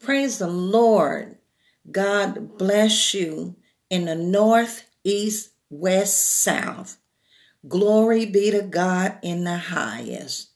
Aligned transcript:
Praise 0.00 0.38
the 0.38 0.48
Lord. 0.48 1.38
God 1.90 2.56
bless 2.56 3.14
you 3.14 3.56
in 3.90 4.04
the 4.04 4.14
north, 4.14 4.84
east, 5.04 5.50
west, 5.70 6.18
south. 6.18 6.98
Glory 7.66 8.24
be 8.26 8.50
to 8.50 8.62
God 8.62 9.18
in 9.22 9.44
the 9.44 9.56
highest. 9.56 10.50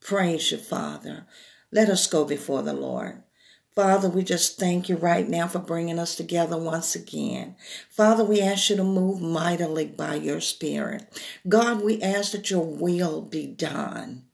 Praise 0.00 0.50
you, 0.50 0.58
Father. 0.58 1.26
Let 1.70 1.88
us 1.90 2.06
go 2.06 2.24
before 2.24 2.62
the 2.62 2.72
Lord. 2.72 3.22
Father, 3.74 4.08
we 4.08 4.24
just 4.24 4.58
thank 4.58 4.88
you 4.88 4.96
right 4.96 5.28
now 5.28 5.46
for 5.46 5.60
bringing 5.60 5.98
us 5.98 6.16
together 6.16 6.56
once 6.56 6.94
again. 6.96 7.54
Father, 7.88 8.24
we 8.24 8.40
ask 8.40 8.70
you 8.70 8.76
to 8.76 8.84
move 8.84 9.20
mightily 9.20 9.86
by 9.86 10.16
your 10.16 10.40
Spirit. 10.40 11.22
God, 11.48 11.82
we 11.82 12.02
ask 12.02 12.32
that 12.32 12.50
your 12.50 12.64
will 12.64 13.20
be 13.22 13.46
done 13.46 14.24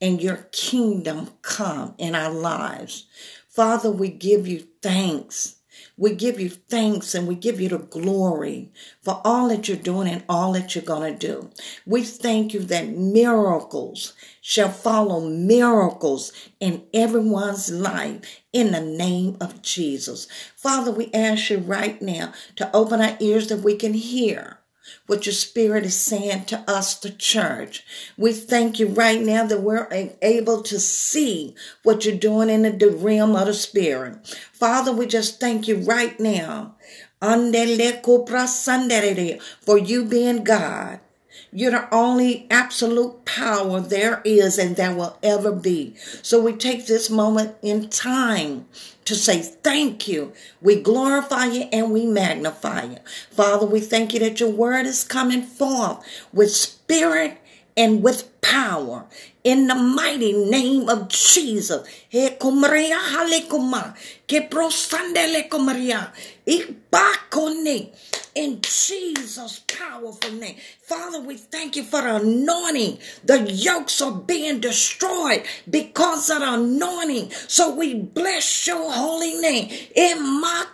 and 0.00 0.20
your 0.22 0.48
kingdom 0.52 1.30
come 1.42 1.94
in 1.98 2.14
our 2.14 2.30
lives. 2.32 3.06
Father, 3.48 3.90
we 3.90 4.08
give 4.08 4.46
you 4.46 4.66
thanks. 4.82 5.56
We 5.96 6.14
give 6.14 6.38
you 6.38 6.48
thanks 6.48 7.14
and 7.14 7.26
we 7.26 7.34
give 7.34 7.60
you 7.60 7.68
the 7.68 7.78
glory 7.78 8.72
for 9.02 9.20
all 9.24 9.48
that 9.48 9.66
you're 9.66 9.76
doing 9.76 10.08
and 10.08 10.22
all 10.28 10.52
that 10.52 10.74
you're 10.74 10.84
going 10.84 11.12
to 11.12 11.18
do. 11.18 11.50
We 11.86 12.04
thank 12.04 12.54
you 12.54 12.60
that 12.60 12.88
miracles 12.88 14.12
shall 14.40 14.70
follow 14.70 15.20
miracles 15.20 16.32
in 16.60 16.84
everyone's 16.94 17.70
life 17.70 18.42
in 18.52 18.72
the 18.72 18.80
name 18.80 19.36
of 19.40 19.60
Jesus. 19.62 20.28
Father, 20.56 20.92
we 20.92 21.10
ask 21.12 21.50
you 21.50 21.58
right 21.58 22.00
now 22.00 22.32
to 22.56 22.74
open 22.74 23.00
our 23.00 23.16
ears 23.20 23.48
that 23.48 23.58
we 23.58 23.76
can 23.76 23.94
hear 23.94 24.57
what 25.06 25.26
your 25.26 25.32
spirit 25.32 25.84
is 25.84 25.94
saying 25.94 26.44
to 26.46 26.58
us, 26.70 26.94
the 26.98 27.10
church. 27.10 27.84
We 28.16 28.32
thank 28.32 28.78
you 28.78 28.88
right 28.88 29.20
now 29.20 29.46
that 29.46 29.62
we're 29.62 29.88
able 30.22 30.62
to 30.62 30.78
see 30.78 31.54
what 31.82 32.04
you're 32.04 32.16
doing 32.16 32.50
in 32.50 32.62
the 32.62 32.90
realm 32.90 33.36
of 33.36 33.46
the 33.46 33.54
spirit. 33.54 34.26
Father, 34.52 34.92
we 34.92 35.06
just 35.06 35.40
thank 35.40 35.68
you 35.68 35.76
right 35.76 36.18
now 36.20 36.76
for 39.60 39.78
you 39.78 40.04
being 40.04 40.44
God. 40.44 41.00
You're 41.52 41.70
the 41.70 41.94
only 41.94 42.46
absolute 42.50 43.24
power 43.24 43.80
there 43.80 44.20
is 44.24 44.58
and 44.58 44.76
there 44.76 44.94
will 44.94 45.18
ever 45.22 45.52
be. 45.52 45.94
So 46.22 46.42
we 46.42 46.52
take 46.52 46.86
this 46.86 47.08
moment 47.08 47.56
in 47.62 47.88
time 47.88 48.66
to 49.04 49.14
say 49.14 49.40
thank 49.40 50.06
you. 50.06 50.32
We 50.60 50.80
glorify 50.80 51.46
you 51.46 51.62
and 51.72 51.92
we 51.92 52.06
magnify 52.06 52.84
you. 52.84 52.98
Father, 53.30 53.66
we 53.66 53.80
thank 53.80 54.12
you 54.12 54.20
that 54.20 54.40
your 54.40 54.50
word 54.50 54.86
is 54.86 55.04
coming 55.04 55.42
forth 55.42 56.04
with 56.32 56.50
spirit 56.50 57.38
and 57.76 58.02
with 58.02 58.40
power 58.42 59.06
in 59.44 59.68
the 59.68 59.74
mighty 59.74 60.32
name 60.32 60.88
of 60.88 61.08
Jesus. 61.08 61.86
In 68.38 68.60
Jesus' 68.62 69.60
powerful 69.66 70.30
name. 70.32 70.54
Father, 70.82 71.20
we 71.20 71.36
thank 71.36 71.74
you 71.74 71.82
for 71.82 72.00
the 72.02 72.16
anointing. 72.18 72.98
The 73.24 73.50
yokes 73.50 74.00
are 74.00 74.12
being 74.12 74.60
destroyed 74.60 75.42
because 75.68 76.30
of 76.30 76.38
the 76.40 76.54
anointing. 76.54 77.32
So 77.48 77.74
we 77.74 77.94
bless 77.96 78.68
your 78.68 78.92
holy 78.92 79.34
name. 79.40 79.70
In 79.96 80.40
my 80.40 80.66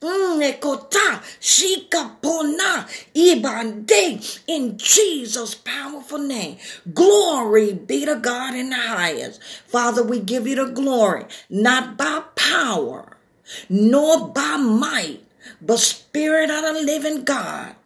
mm, 0.00 0.40
Ekota, 0.50 1.20
Shikapona, 1.40 2.88
Ibande, 3.14 4.40
in 4.46 4.78
Jesus' 4.78 5.54
powerful 5.56 6.18
name. 6.20 6.56
Glory 6.94 7.74
be 7.74 8.06
to 8.06 8.16
God 8.16 8.54
in 8.54 8.70
the 8.70 8.76
highest. 8.76 9.42
Father, 9.68 10.02
we 10.02 10.20
give 10.20 10.46
you 10.46 10.56
the 10.56 10.72
glory, 10.72 11.26
not 11.50 11.98
by 11.98 12.22
power, 12.34 13.18
nor 13.68 14.28
by 14.28 14.56
might, 14.56 15.20
but 15.64 15.78
Spirit 15.78 16.50
of 16.50 16.62
the 16.62 16.82
living 16.82 17.24
God. 17.24 17.76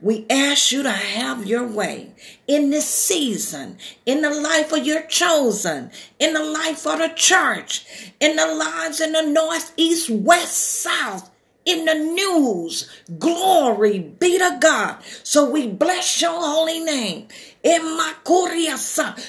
We 0.00 0.26
ask 0.30 0.70
you 0.70 0.82
to 0.84 0.92
have 0.92 1.46
your 1.46 1.66
way 1.66 2.12
in 2.46 2.70
this 2.70 2.88
season, 2.88 3.78
in 4.06 4.22
the 4.22 4.30
life 4.30 4.72
of 4.72 4.86
your 4.86 5.02
chosen, 5.02 5.90
in 6.18 6.34
the 6.34 6.44
life 6.44 6.86
of 6.86 7.00
the 7.00 7.12
church, 7.14 8.12
in 8.20 8.36
the 8.36 8.46
lives 8.46 9.00
in 9.00 9.12
the 9.12 9.22
north, 9.22 9.72
east, 9.76 10.08
west, 10.08 10.56
south, 10.56 11.30
in 11.64 11.84
the 11.84 11.94
news. 11.94 12.88
Glory 13.18 13.98
be 13.98 14.38
to 14.38 14.56
God. 14.60 15.02
So 15.22 15.50
we 15.50 15.66
bless 15.66 16.22
your 16.22 16.40
holy 16.40 16.80
name. 16.80 17.28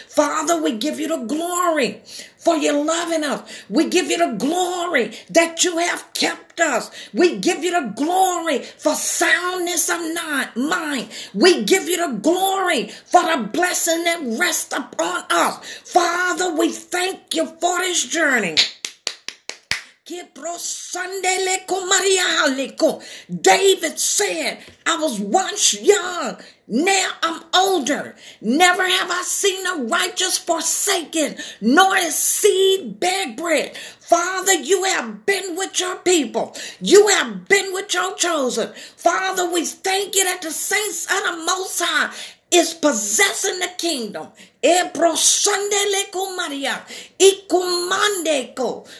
Father, 0.07 0.61
we 0.61 0.77
give 0.77 0.99
you 0.99 1.07
the 1.07 1.25
glory 1.25 2.01
for 2.37 2.55
your 2.57 2.83
loving 2.85 3.23
us. 3.23 3.63
We 3.69 3.89
give 3.89 4.07
you 4.09 4.17
the 4.17 4.35
glory 4.37 5.13
that 5.29 5.63
you 5.63 5.77
have 5.79 6.13
kept 6.13 6.59
us. 6.59 6.91
We 7.13 7.37
give 7.37 7.63
you 7.63 7.71
the 7.71 7.93
glory 7.95 8.59
for 8.59 8.95
soundness 8.95 9.89
of 9.89 9.99
mind. 10.55 11.09
We 11.33 11.63
give 11.63 11.89
you 11.89 11.97
the 11.97 12.19
glory 12.19 12.87
for 12.87 13.21
the 13.23 13.49
blessing 13.51 14.03
that 14.05 14.21
rests 14.39 14.73
upon 14.73 15.25
us. 15.29 15.57
Father, 15.85 16.55
we 16.55 16.71
thank 16.71 17.33
you 17.35 17.47
for 17.47 17.79
this 17.79 18.05
journey. 18.07 18.55
David 23.41 23.99
said, 23.99 24.57
I 24.85 24.97
was 24.97 25.19
once 25.19 25.79
young, 25.81 26.37
now 26.67 27.11
I'm 27.21 27.43
older. 27.53 28.15
Never 28.41 28.87
have 28.87 29.11
I 29.11 29.21
seen 29.23 29.67
a 29.67 29.83
righteous 29.83 30.37
forsaken, 30.37 31.35
nor 31.61 31.95
his 31.95 32.15
seed 32.15 32.99
beg. 32.99 33.39
Father, 33.99 34.53
you 34.53 34.83
have 34.85 35.25
been 35.27 35.55
with 35.55 35.79
your 35.79 35.97
people. 35.97 36.55
You 36.81 37.07
have 37.09 37.47
been 37.47 37.73
with 37.73 37.93
your 37.93 38.15
chosen. 38.15 38.73
Father, 38.97 39.47
we 39.51 39.65
thank 39.65 40.15
you 40.15 40.23
that 40.23 40.41
the 40.41 40.51
saints 40.51 41.05
of 41.05 41.23
the 41.23 41.43
Most 41.45 41.81
High 41.83 42.11
is 42.51 42.73
possessing 42.73 43.59
the 43.59 43.69
kingdom. 43.77 44.27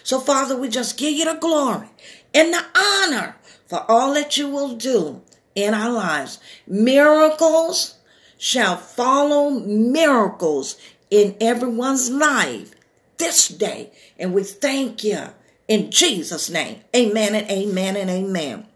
So, 0.03 0.19
Father, 0.19 0.57
we 0.57 0.69
just 0.69 0.97
give 0.97 1.13
you 1.13 1.25
the 1.25 1.35
glory 1.39 1.87
and 2.33 2.53
the 2.53 2.63
honor 2.75 3.35
for 3.67 3.89
all 3.89 4.13
that 4.13 4.37
you 4.37 4.47
will 4.49 4.75
do 4.75 5.21
in 5.55 5.73
our 5.73 5.91
lives. 5.91 6.39
Miracles 6.67 7.95
shall 8.37 8.77
follow 8.77 9.49
miracles 9.49 10.77
in 11.09 11.35
everyone's 11.41 12.09
life 12.09 12.73
this 13.17 13.47
day. 13.47 13.91
And 14.17 14.33
we 14.33 14.43
thank 14.43 15.03
you 15.03 15.29
in 15.67 15.91
Jesus' 15.91 16.49
name. 16.49 16.81
Amen 16.95 17.35
and 17.35 17.49
amen 17.49 17.95
and 17.97 18.09
amen. 18.09 18.68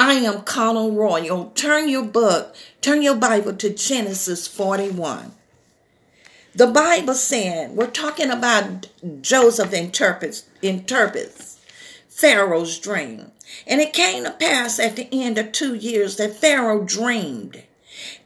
I 0.00 0.12
am 0.12 0.42
Conal 0.42 0.92
Royal. 0.92 1.46
Turn 1.56 1.88
your 1.88 2.04
book, 2.04 2.54
turn 2.80 3.02
your 3.02 3.16
Bible 3.16 3.52
to 3.54 3.74
Genesis 3.74 4.46
41. 4.46 5.32
The 6.54 6.68
Bible 6.68 7.14
said, 7.14 7.72
we're 7.72 7.88
talking 7.88 8.30
about 8.30 8.86
Joseph 9.20 9.72
interprets, 9.72 10.44
interprets 10.62 11.58
Pharaoh's 12.08 12.78
dream. 12.78 13.32
And 13.66 13.80
it 13.80 13.92
came 13.92 14.22
to 14.22 14.30
pass 14.30 14.78
at 14.78 14.94
the 14.94 15.08
end 15.10 15.36
of 15.36 15.50
two 15.50 15.74
years 15.74 16.16
that 16.18 16.36
Pharaoh 16.36 16.84
dreamed. 16.84 17.64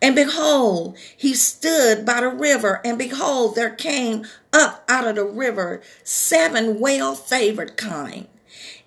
And 0.02 0.14
behold, 0.14 0.98
he 1.16 1.32
stood 1.32 2.04
by 2.04 2.20
the 2.20 2.28
river, 2.28 2.82
and 2.84 2.98
behold, 2.98 3.54
there 3.54 3.70
came 3.70 4.26
up 4.52 4.84
out 4.90 5.06
of 5.06 5.16
the 5.16 5.24
river 5.24 5.80
seven 6.04 6.80
well 6.80 7.14
favored 7.14 7.78
kine, 7.78 8.28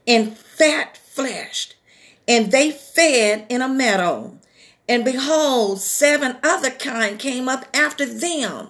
and 0.06 0.38
fat 0.38 0.98
fleshed 0.98 1.76
and 2.28 2.52
they 2.52 2.72
fed 2.72 3.46
in 3.50 3.62
a 3.62 3.70
meadow. 3.70 4.38
And 4.88 5.04
behold, 5.04 5.82
seven 5.82 6.38
other 6.44 6.70
kine 6.70 7.18
came 7.18 7.50
up 7.50 7.66
after 7.74 8.06
them 8.06 8.70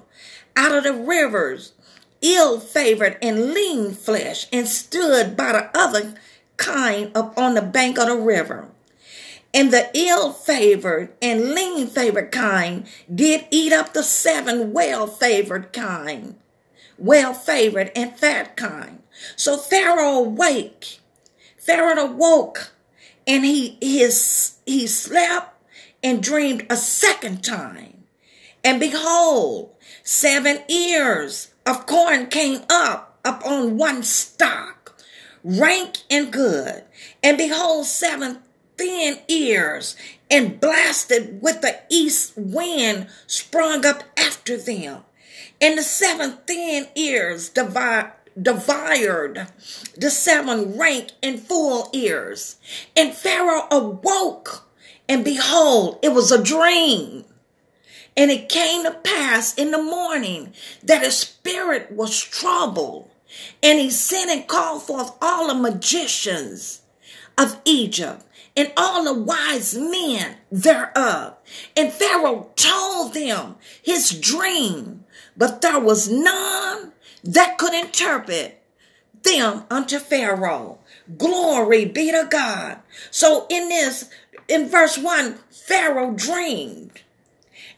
out 0.55 0.75
of 0.75 0.83
the 0.83 0.93
rivers, 0.93 1.73
ill 2.21 2.59
favored 2.59 3.17
and 3.21 3.53
lean 3.53 3.91
flesh, 3.91 4.47
and 4.51 4.67
stood 4.67 5.35
by 5.35 5.51
the 5.51 5.77
other 5.77 6.13
kine 6.57 7.11
upon 7.13 7.53
the 7.55 7.61
bank 7.61 7.97
of 7.97 8.07
the 8.07 8.15
river. 8.15 8.69
And 9.53 9.71
the 9.71 9.89
ill 9.93 10.33
favored 10.33 11.13
and 11.21 11.51
lean 11.51 11.87
favored 11.87 12.31
kine 12.31 12.85
did 13.13 13.45
eat 13.51 13.71
up 13.71 13.93
the 13.93 14.03
seven 14.03 14.73
well 14.73 15.07
favored 15.07 15.71
kine, 15.71 16.35
well 16.97 17.33
favored 17.33 17.91
and 17.95 18.17
fat 18.17 18.55
kine. 18.57 18.99
So 19.35 19.57
Pharaoh 19.57 20.17
awake. 20.17 20.99
Pharaoh 21.57 22.05
awoke 22.05 22.74
and 23.27 23.45
he 23.45 23.77
his 23.81 24.57
he 24.65 24.87
slept 24.87 25.53
and 26.03 26.21
dreamed 26.21 26.65
a 26.69 26.77
second 26.77 27.43
time. 27.43 28.03
And 28.63 28.79
behold, 28.79 29.75
seven 30.03 30.59
ears 30.67 31.53
of 31.65 31.85
corn 31.85 32.27
came 32.27 32.61
up 32.69 33.19
upon 33.23 33.77
one 33.77 34.03
stalk, 34.03 34.99
rank 35.43 35.97
and 36.09 36.31
good. 36.31 36.83
And 37.23 37.37
behold, 37.37 37.85
seven 37.85 38.39
thin 38.77 39.19
ears 39.27 39.95
and 40.29 40.59
blasted 40.59 41.41
with 41.41 41.61
the 41.61 41.79
east 41.89 42.33
wind 42.35 43.07
sprung 43.27 43.85
up 43.85 44.03
after 44.17 44.57
them. 44.57 45.03
And 45.61 45.77
the 45.77 45.83
seven 45.83 46.37
thin 46.45 46.87
ears 46.95 47.49
divide, 47.49 48.11
devoured 48.39 49.47
the 49.97 50.09
seven 50.09 50.77
rank 50.77 51.11
and 51.23 51.39
full 51.39 51.89
ears. 51.93 52.57
And 52.95 53.13
Pharaoh 53.13 53.67
awoke, 53.71 54.67
and 55.07 55.23
behold, 55.23 55.99
it 56.01 56.09
was 56.09 56.31
a 56.31 56.43
dream. 56.43 57.25
And 58.17 58.31
it 58.31 58.49
came 58.49 58.83
to 58.83 58.91
pass 58.91 59.53
in 59.55 59.71
the 59.71 59.81
morning 59.81 60.53
that 60.83 61.03
his 61.03 61.17
spirit 61.17 61.91
was 61.91 62.17
troubled. 62.19 63.09
And 63.61 63.79
he 63.79 63.89
sent 63.89 64.31
and 64.31 64.47
called 64.47 64.83
forth 64.83 65.11
all 65.21 65.47
the 65.47 65.53
magicians 65.53 66.81
of 67.37 67.59
Egypt 67.65 68.23
and 68.55 68.71
all 68.77 69.03
the 69.03 69.13
wise 69.13 69.75
men 69.75 70.37
thereof. 70.51 71.35
And 71.75 71.91
Pharaoh 71.91 72.49
told 72.55 73.13
them 73.13 73.55
his 73.83 74.17
dream, 74.17 75.03
but 75.35 75.61
there 75.61 75.79
was 75.79 76.09
none 76.09 76.93
that 77.25 77.57
could 77.57 77.73
interpret 77.73 78.61
them 79.23 79.63
unto 79.69 79.99
Pharaoh. 79.99 80.79
Glory 81.17 81.85
be 81.85 82.11
to 82.11 82.27
God. 82.29 82.79
So 83.11 83.47
in 83.49 83.69
this, 83.69 84.09
in 84.47 84.69
verse 84.69 84.97
1, 84.97 85.39
Pharaoh 85.49 86.13
dreamed. 86.13 87.01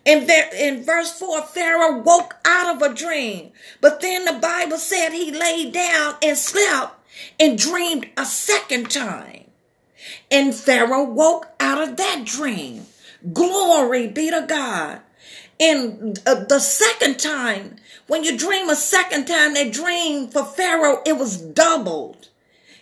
In, 0.05 0.25
ver- 0.27 0.49
in 0.53 0.83
verse 0.83 1.17
4, 1.17 1.43
Pharaoh 1.43 1.99
woke 2.01 2.35
out 2.45 2.75
of 2.75 2.81
a 2.81 2.93
dream. 2.93 3.51
But 3.81 4.01
then 4.01 4.25
the 4.25 4.39
Bible 4.39 4.77
said 4.77 5.09
he 5.09 5.31
lay 5.31 5.69
down 5.69 6.15
and 6.21 6.37
slept 6.37 6.93
and 7.39 7.57
dreamed 7.57 8.07
a 8.17 8.25
second 8.25 8.91
time. 8.91 9.45
And 10.29 10.53
Pharaoh 10.53 11.03
woke 11.03 11.47
out 11.59 11.81
of 11.81 11.97
that 11.97 12.23
dream. 12.25 12.85
Glory 13.33 14.07
be 14.07 14.29
to 14.29 14.45
God. 14.47 15.01
And 15.59 16.19
uh, 16.25 16.45
the 16.45 16.59
second 16.59 17.19
time, 17.19 17.77
when 18.07 18.23
you 18.23 18.37
dream 18.37 18.69
a 18.69 18.75
second 18.75 19.25
time, 19.25 19.53
that 19.53 19.71
dream 19.71 20.29
for 20.29 20.45
Pharaoh, 20.45 21.01
it 21.05 21.17
was 21.17 21.37
doubled. 21.37 22.29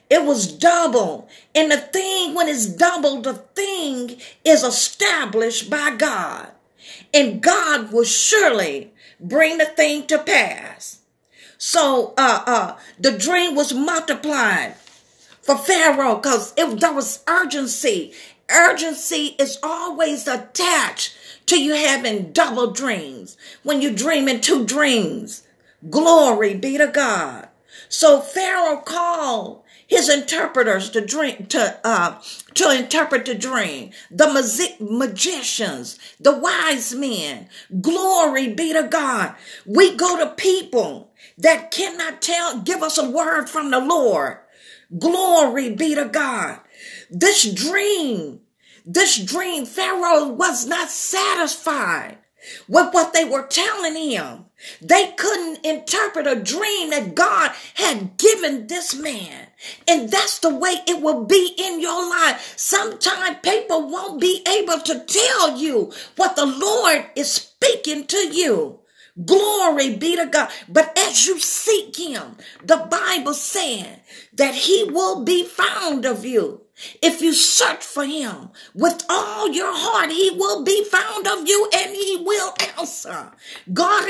It 0.10 0.24
was 0.24 0.52
double. 0.52 1.28
And 1.54 1.72
the 1.72 1.78
thing, 1.78 2.36
when 2.36 2.48
it's 2.48 2.66
doubled, 2.68 3.24
the 3.24 3.34
thing 3.34 4.20
is 4.44 4.64
established 4.64 5.70
by 5.70 5.96
God 5.96 6.50
and 7.14 7.42
God 7.42 7.92
will 7.92 8.04
surely 8.04 8.94
bring 9.20 9.58
the 9.58 9.66
thing 9.66 10.06
to 10.08 10.20
pass. 10.20 11.00
So 11.58 12.14
uh 12.18 12.44
uh 12.46 12.78
the 13.00 13.18
dream 13.18 13.56
was 13.56 13.74
multiplied 13.74 14.76
for 15.42 15.58
Pharaoh 15.58 16.16
because 16.16 16.54
there 16.54 16.94
was 16.94 17.24
urgency. 17.28 18.14
Urgency 18.50 19.36
is 19.40 19.58
always 19.64 20.28
attached 20.28 21.15
to 21.48 21.62
you 21.62 21.74
having 21.74 22.32
double 22.32 22.72
dreams. 22.72 23.38
When 23.64 23.82
you 23.82 23.92
dream 23.92 24.28
in 24.28 24.42
two 24.42 24.66
dreams, 24.66 25.44
glory 25.90 26.54
be 26.56 26.78
to 26.78 26.88
God. 26.88 27.50
So 27.90 28.20
Pharaoh 28.20 28.82
called 28.82 29.64
his 29.88 30.10
interpreters 30.10 30.90
to 30.90 31.06
dream 31.06 31.46
to 31.48 31.80
uh 31.84 32.20
to 32.56 32.72
interpret 32.72 33.26
the 33.26 33.36
dream. 33.36 33.92
The 34.10 34.32
magic, 34.32 34.82
magicians. 34.82 36.00
The 36.20 36.38
wise 36.38 36.94
men. 36.94 37.50
Glory 37.82 38.54
be 38.54 38.74
to 38.74 38.84
god. 38.84 39.36
We 39.66 39.96
go 39.96 40.18
to 40.18 40.36
people 40.36 41.12
that 41.38 41.72
cannot 41.72 42.22
tell 42.22 42.60
give 42.62 42.82
us 42.82 42.98
a 42.98 43.10
word 43.10 43.48
from 43.48 43.70
the 43.72 43.80
lord. 43.80 44.40
Glory 44.98 45.70
be 45.70 45.96
to 45.96 46.06
god. 46.06 46.62
This 47.10 47.52
dream 47.54 48.42
this 48.86 49.18
dream 49.18 49.66
pharaoh 49.66 50.28
was 50.30 50.66
not 50.66 50.90
satisfied 50.90 52.18
with 52.68 52.94
what 52.94 53.14
they 53.14 53.26
were 53.26 53.48
telling 53.48 53.96
him 53.96 54.46
they 54.82 55.12
couldn't 55.18 55.66
interpret 55.66 56.28
a 56.28 56.36
dream 56.36 56.90
that 56.92 57.16
God 57.16 57.52
had 57.76 58.18
given 58.18 58.68
this 58.68 58.96
man. 58.96 59.48
And 59.88 60.10
that's 60.10 60.40
the 60.40 60.54
way 60.54 60.76
it 60.88 61.02
will 61.02 61.26
be 61.26 61.54
in 61.58 61.82
your 61.82 62.10
life. 62.10 62.54
Sometimes 62.58 63.38
people 63.44 63.90
won't 63.90 64.22
be 64.22 64.44
able 64.48 64.80
to 64.80 65.00
tell 65.00 65.58
you 65.58 65.92
what 66.16 66.36
the 66.36 66.46
Lord 66.46 67.06
is 67.16 67.32
speaking 67.32 68.06
to 68.08 68.18
you. 68.36 68.80
Glory 69.24 69.96
be 69.96 70.16
to 70.18 70.26
God. 70.26 70.52
But 70.68 70.98
as 70.98 71.26
you 71.26 71.40
seek 71.40 71.98
him, 71.98 72.38
the 72.64 72.78
Bible 72.78 73.34
said 73.34 74.02
that 74.34 74.54
he 74.54 74.84
will 74.84 75.24
be 75.24 75.44
found 75.46 76.06
of 76.06 76.26
you. 76.26 76.65
If 77.02 77.22
you 77.22 77.34
search 77.34 77.84
for 77.84 78.04
him 78.06 78.50
with 78.74 79.06
all 79.10 79.50
your 79.50 79.72
heart, 79.74 80.12
he 80.12 80.30
will 80.32 80.64
be 80.64 80.84
found 80.84 81.26
of 81.28 81.48
you 81.48 81.70
and 81.74 81.96
he 81.96 82.18
will 82.18 82.54
answer. 82.78 83.32
God 83.74 84.06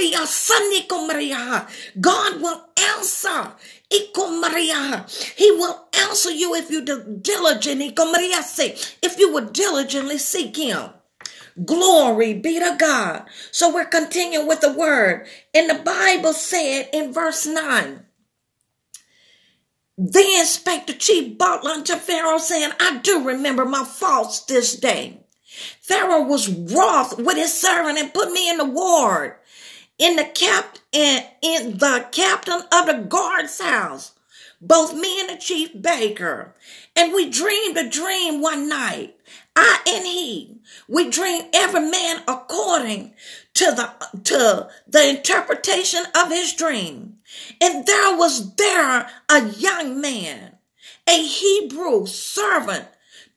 will 2.42 2.66
answer. 2.78 3.54
He 3.90 5.52
will 5.52 5.88
answer 5.94 6.32
you 6.32 6.56
if 6.56 6.72
you 6.72 6.82
diligently, 6.82 7.94
if 9.02 9.20
you 9.20 9.32
would 9.34 9.54
diligently 9.54 10.18
seek 10.18 10.58
him. 10.58 10.90
Glory 11.64 12.34
be 12.34 12.60
to 12.60 12.76
God. 12.78 13.26
So 13.52 13.74
we're 13.74 13.86
continuing 13.86 14.48
with 14.48 14.62
the 14.62 14.74
word. 14.74 15.28
And 15.54 15.70
the 15.70 15.82
Bible 15.84 16.34
said 16.34 16.90
in 16.92 17.14
verse 17.14 17.46
9, 17.46 18.05
then 19.98 20.46
spake 20.46 20.88
the 20.88 20.94
chief 20.94 21.38
butler 21.38 21.72
unto 21.72 21.96
Pharaoh, 21.96 22.38
saying, 22.38 22.72
I 22.80 22.98
do 22.98 23.26
remember 23.26 23.66
my 23.66 23.84
faults 23.84 24.42
this 24.42 24.76
day. 24.76 25.22
Pharaoh 25.82 26.24
was 26.24 26.50
wroth 26.50 27.18
with 27.18 27.38
his 27.38 27.54
servant 27.54 27.98
and 27.98 28.14
put 28.14 28.32
me 28.32 28.50
in 28.50 28.58
the 28.58 28.66
ward 28.66 29.36
in 29.98 30.16
the 30.16 30.26
cap 30.26 30.78
in, 30.92 31.24
in 31.42 31.78
the 31.78 32.08
captain 32.12 32.62
of 32.72 32.86
the 32.86 33.06
guard's 33.08 33.60
house, 33.62 34.14
both 34.62 34.94
me 34.94 35.22
and 35.22 35.30
the 35.30 35.42
chief 35.42 35.70
baker. 35.80 36.56
And 36.96 37.14
we 37.14 37.30
dreamed 37.30 37.78
a 37.78 37.90
dream 37.90 38.42
one 38.42 38.70
night. 38.70 39.16
I 39.56 39.80
and 39.88 40.06
he. 40.06 40.60
We 40.90 41.10
dreamed 41.10 41.50
every 41.54 41.90
man 41.90 42.24
according 42.28 43.14
to 43.54 43.66
the 43.66 44.20
to 44.24 44.70
the 44.88 45.10
interpretation 45.10 46.04
of 46.16 46.30
his 46.30 46.54
dream. 46.54 47.15
And 47.62 47.86
there 47.86 48.18
was 48.18 48.56
there 48.56 49.10
a 49.30 49.50
young 49.50 50.02
man, 50.02 50.58
a 51.08 51.24
Hebrew 51.24 52.06
servant 52.06 52.88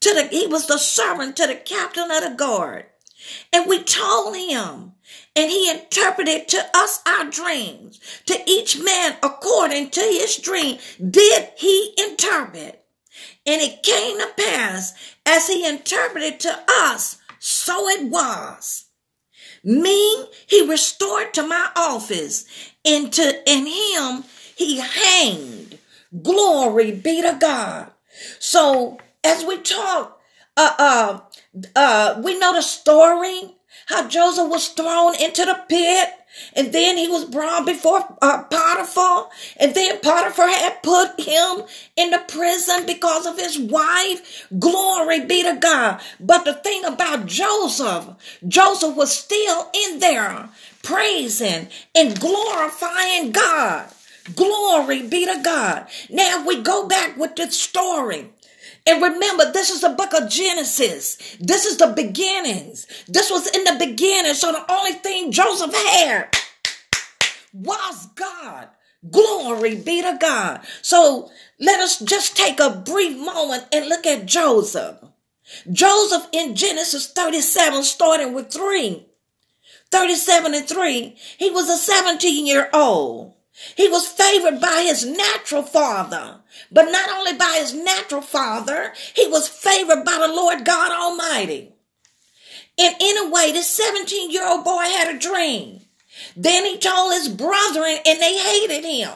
to 0.01 0.15
the, 0.15 0.25
he 0.25 0.47
was 0.47 0.67
the 0.67 0.79
servant 0.79 1.37
to 1.37 1.47
the 1.47 1.55
captain 1.55 2.11
of 2.11 2.23
the 2.23 2.35
guard. 2.37 2.87
And 3.53 3.69
we 3.69 3.83
told 3.83 4.37
him, 4.37 4.93
and 5.35 5.51
he 5.51 5.71
interpreted 5.71 6.49
to 6.49 6.65
us 6.75 7.01
our 7.07 7.25
dreams, 7.31 8.01
to 8.27 8.39
each 8.47 8.81
man 8.81 9.17
according 9.23 9.91
to 9.91 10.01
his 10.01 10.37
dream, 10.37 10.79
did 11.11 11.49
he 11.57 11.95
interpret. 11.99 12.85
And 13.47 13.61
it 13.63 13.83
came 13.83 14.19
to 14.19 14.29
pass 14.37 14.95
as 15.25 15.49
he 15.49 15.67
interpreted 15.67 16.41
to 16.41 16.65
us, 16.69 17.19
so 17.39 17.89
it 17.89 18.09
was. 18.09 18.88
Me, 19.65 20.27
he 20.47 20.69
restored 20.69 21.35
to 21.35 21.47
my 21.47 21.71
office, 21.77 22.45
and 22.85 23.13
to 23.13 23.43
in 23.51 23.67
him 23.67 24.25
he 24.57 24.79
hanged. 24.79 25.79
Glory 26.23 26.93
be 26.93 27.23
to 27.23 27.37
God. 27.41 27.93
So 28.39 28.99
as 29.23 29.45
we 29.45 29.59
talk, 29.59 30.21
uh, 30.57 30.75
uh, 30.79 31.21
uh, 31.77 32.21
we 32.25 32.39
know 32.39 32.53
the 32.53 32.63
story 32.63 33.55
how 33.89 34.07
Joseph 34.09 34.49
was 34.49 34.69
thrown 34.69 35.15
into 35.17 35.45
the 35.45 35.61
pit 35.69 36.11
and 36.55 36.73
then 36.73 36.97
he 36.97 37.09
was 37.09 37.25
brought 37.25 37.67
before 37.67 38.05
uh, 38.23 38.45
Potiphar. 38.45 39.29
And 39.57 39.75
then 39.75 39.99
Potiphar 40.01 40.49
had 40.49 40.83
put 40.83 41.21
him 41.21 41.63
in 41.97 42.11
the 42.11 42.23
prison 42.29 42.87
because 42.87 43.27
of 43.27 43.39
his 43.39 43.59
wife. 43.59 44.47
Glory 44.59 45.25
be 45.25 45.43
to 45.43 45.57
God. 45.57 46.01
But 46.21 46.45
the 46.45 46.55
thing 46.55 46.85
about 46.85 47.27
Joseph, 47.27 48.11
Joseph 48.47 48.97
was 48.97 49.17
still 49.17 49.71
in 49.75 49.99
there 50.01 50.49
praising 50.83 51.69
and 51.95 52.21
glorifying 52.21 53.33
God. 53.33 53.91
Glory 54.35 55.07
be 55.09 55.25
to 55.25 55.41
God. 55.43 55.87
Now 56.11 56.45
we 56.47 56.63
go 56.63 56.87
back 56.87 57.17
with 57.17 57.37
this 57.37 57.59
story. 57.59 58.31
And 58.89 59.03
remember, 59.03 59.53
this 59.53 59.69
is 59.69 59.83
the 59.83 59.91
book 59.91 60.15
of 60.15 60.31
Genesis. 60.31 61.37
This 61.39 61.67
is 61.67 61.77
the 61.77 61.89
beginnings. 61.89 62.87
This 63.07 63.31
was 63.31 63.47
in 63.55 63.65
the 63.65 63.77
beginning. 63.79 64.33
So 64.33 64.51
the 64.51 64.73
only 64.73 64.93
thing 64.93 65.31
Joseph 65.31 65.75
had 65.75 66.35
was 67.53 68.07
God. 68.15 68.69
Glory 69.11 69.77
be 69.77 70.01
to 70.01 70.17
God. 70.19 70.63
So 70.81 71.31
let 71.61 71.81
us 71.81 71.99
just 71.99 72.35
take 72.35 72.61
a 72.61 72.83
brief 72.85 73.19
moment 73.19 73.67
and 73.73 73.91
look 73.91 74.07
at 74.07 74.25
Joseph. 74.25 74.97
Joseph 75.71 76.27
in 76.33 76.57
Genesis 76.57 77.13
37, 77.13 77.83
starting 77.83 78.33
with 78.33 78.51
3. 78.51 79.07
37 79.91 80.55
and 80.55 80.69
3, 80.69 81.17
he 81.39 81.51
was 81.51 81.69
a 81.69 81.77
17 81.77 82.47
year 82.47 82.71
old. 82.73 83.35
He 83.77 83.89
was 83.89 84.07
favored 84.07 84.61
by 84.61 84.83
his 84.87 85.05
natural 85.05 85.63
father, 85.63 86.41
but 86.71 86.91
not 86.91 87.11
only 87.11 87.33
by 87.35 87.59
his 87.61 87.75
natural 87.75 88.23
father, 88.23 88.93
he 89.15 89.27
was 89.27 89.49
favored 89.49 90.05
by 90.05 90.19
the 90.19 90.33
Lord 90.33 90.65
God 90.65 90.93
Almighty. 90.93 91.75
And 92.79 92.95
in 93.01 93.17
a 93.19 93.31
way, 93.31 93.51
this 93.51 93.69
17 93.69 94.31
year 94.31 94.47
old 94.47 94.65
boy 94.65 94.85
had 94.85 95.15
a 95.15 95.19
dream. 95.19 95.81
Then 96.37 96.65
he 96.65 96.79
told 96.79 97.13
his 97.13 97.29
brethren 97.29 97.99
and 98.07 98.21
they 98.21 98.39
hated 98.39 98.85
him. 98.85 99.11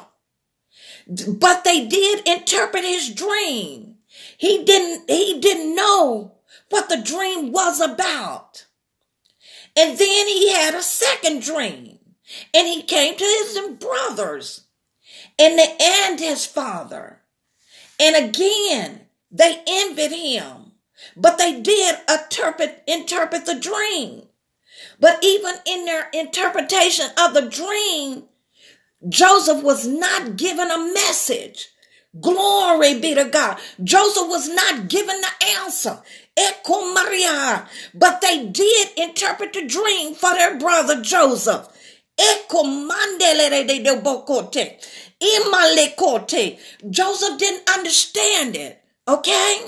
But 1.39 1.65
they 1.65 1.87
did 1.87 2.27
interpret 2.27 2.85
his 2.85 3.11
dream. 3.11 3.97
He 4.37 4.65
didn't, 4.65 5.09
he 5.09 5.41
didn't 5.41 5.75
know 5.75 6.35
what 6.71 6.89
the 6.89 7.01
dream 7.01 7.53
was 7.53 7.81
about. 7.81 8.67
And 9.77 9.97
then 9.97 10.27
he 10.27 10.53
had 10.53 10.75
a 10.75 10.83
second 10.83 11.43
dream 11.43 11.92
and 12.55 12.67
he 12.67 12.83
came 12.83 13.17
to 13.17 13.25
his 13.25 13.59
brothers 13.79 14.67
and, 15.39 15.59
they, 15.59 15.77
and 15.81 16.19
his 16.19 16.47
father. 16.47 17.21
And 18.01 18.17
again, 18.17 19.03
they 19.31 19.62
envied 19.67 20.12
him, 20.12 20.73
but 21.17 21.39
they 21.39 21.61
did 21.61 21.97
interpret, 22.09 22.83
interpret 22.87 23.47
the 23.47 23.59
dream. 23.59 24.23
But 24.99 25.19
even 25.23 25.55
in 25.67 25.85
their 25.85 26.09
interpretation 26.12 27.07
of 27.19 27.35
the 27.35 27.49
dream, 27.49 28.25
Joseph 29.09 29.62
was 29.62 29.87
not 29.87 30.37
given 30.37 30.71
a 30.71 30.93
message. 30.95 31.69
Glory 32.21 33.01
be 33.01 33.15
to 33.15 33.25
God. 33.25 33.59
Joseph 33.83 34.29
was 34.29 34.49
not 34.49 34.89
given 34.89 35.21
the 35.21 35.47
answer. 35.61 36.03
Echo 36.37 36.93
Maria. 36.93 37.67
But 37.95 38.21
they 38.21 38.47
did 38.47 38.89
interpret 38.97 39.53
the 39.55 39.67
dream 39.67 40.15
for 40.15 40.31
their 40.31 40.59
brother 40.59 41.01
Joseph. 41.03 41.69
Echo 42.19 42.62
Mandele 42.64 43.66
de 43.66 43.97
Bocote. 44.00 44.78
Imalekote. 45.21 46.59
Joseph 46.90 47.38
didn't 47.38 47.69
understand 47.71 48.57
it. 48.57 48.83
Okay? 49.07 49.61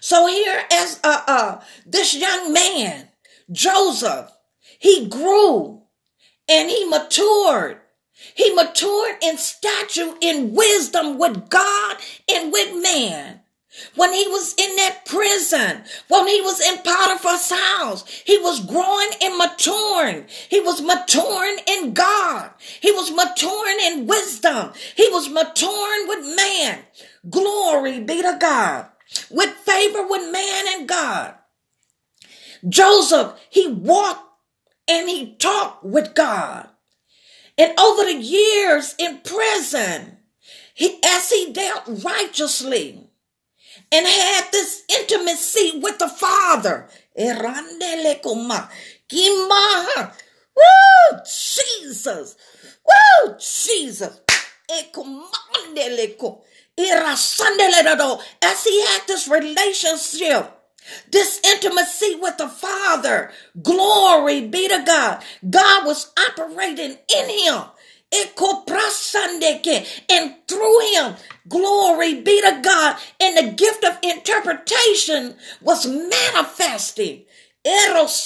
So 0.00 0.26
here 0.26 0.62
as 0.72 1.00
uh 1.04 1.22
uh 1.26 1.60
this 1.84 2.14
young 2.14 2.52
man, 2.52 3.08
Joseph, 3.50 4.30
he 4.78 5.08
grew 5.08 5.82
and 6.48 6.70
he 6.70 6.88
matured 6.88 7.80
he 8.34 8.54
matured 8.54 9.16
in 9.22 9.36
stature, 9.38 10.14
in 10.20 10.54
wisdom 10.54 11.18
with 11.18 11.48
God 11.50 11.96
and 12.30 12.52
with 12.52 12.82
man. 12.82 13.40
When 13.94 14.12
he 14.12 14.26
was 14.28 14.54
in 14.54 14.76
that 14.76 15.04
prison, 15.04 15.84
when 16.08 16.26
he 16.26 16.40
was 16.40 16.60
in 16.60 16.82
Potiphar's 16.82 17.50
house, 17.50 18.08
he 18.24 18.38
was 18.38 18.64
growing 18.64 19.08
and 19.22 19.36
maturing. 19.36 20.26
He 20.48 20.60
was 20.60 20.80
maturing 20.80 21.58
in 21.66 21.92
God. 21.92 22.50
He 22.80 22.90
was 22.92 23.10
maturing 23.10 23.78
in 23.80 24.06
wisdom. 24.06 24.72
He 24.96 25.08
was 25.10 25.28
maturing 25.28 26.08
with 26.08 26.36
man. 26.36 26.84
Glory 27.28 28.00
be 28.00 28.22
to 28.22 28.36
God. 28.40 28.86
With 29.30 29.50
favor 29.50 30.06
with 30.06 30.32
man 30.32 30.64
and 30.76 30.88
God. 30.88 31.34
Joseph, 32.68 33.38
he 33.50 33.68
walked 33.68 34.22
and 34.88 35.08
he 35.08 35.34
talked 35.36 35.84
with 35.84 36.14
God. 36.14 36.68
And 37.58 37.78
over 37.78 38.04
the 38.04 38.14
years 38.14 38.94
in 38.98 39.18
prison, 39.18 40.18
he, 40.74 41.00
as 41.04 41.30
he 41.30 41.52
dealt 41.52 42.04
righteously 42.04 43.05
and 43.92 44.06
had 44.06 44.44
this 44.52 44.82
intimacy 44.88 45.80
with 45.80 45.98
the 45.98 46.08
Father, 46.08 46.88
Woo, 50.56 51.18
Jesus. 51.24 52.36
Woo, 52.86 53.36
Jesus. 53.38 54.20
As 58.42 58.64
he 58.64 58.82
had 58.86 59.02
this 59.06 59.28
relationship 59.28 60.52
this 61.10 61.40
intimacy 61.44 62.16
with 62.20 62.36
the 62.38 62.48
Father. 62.48 63.30
Glory 63.60 64.46
be 64.46 64.68
to 64.68 64.82
God. 64.86 65.22
God 65.48 65.86
was 65.86 66.12
operating 66.30 66.98
in 67.14 67.28
him. 67.28 67.62
And 70.08 70.34
through 70.46 70.80
him, 70.92 71.16
glory 71.48 72.20
be 72.20 72.40
to 72.40 72.60
God. 72.62 72.96
And 73.20 73.36
the 73.36 73.52
gift 73.52 73.84
of 73.84 73.98
interpretation 74.02 75.36
was 75.60 75.86
manifesting. 75.86 77.24
Because 77.64 78.22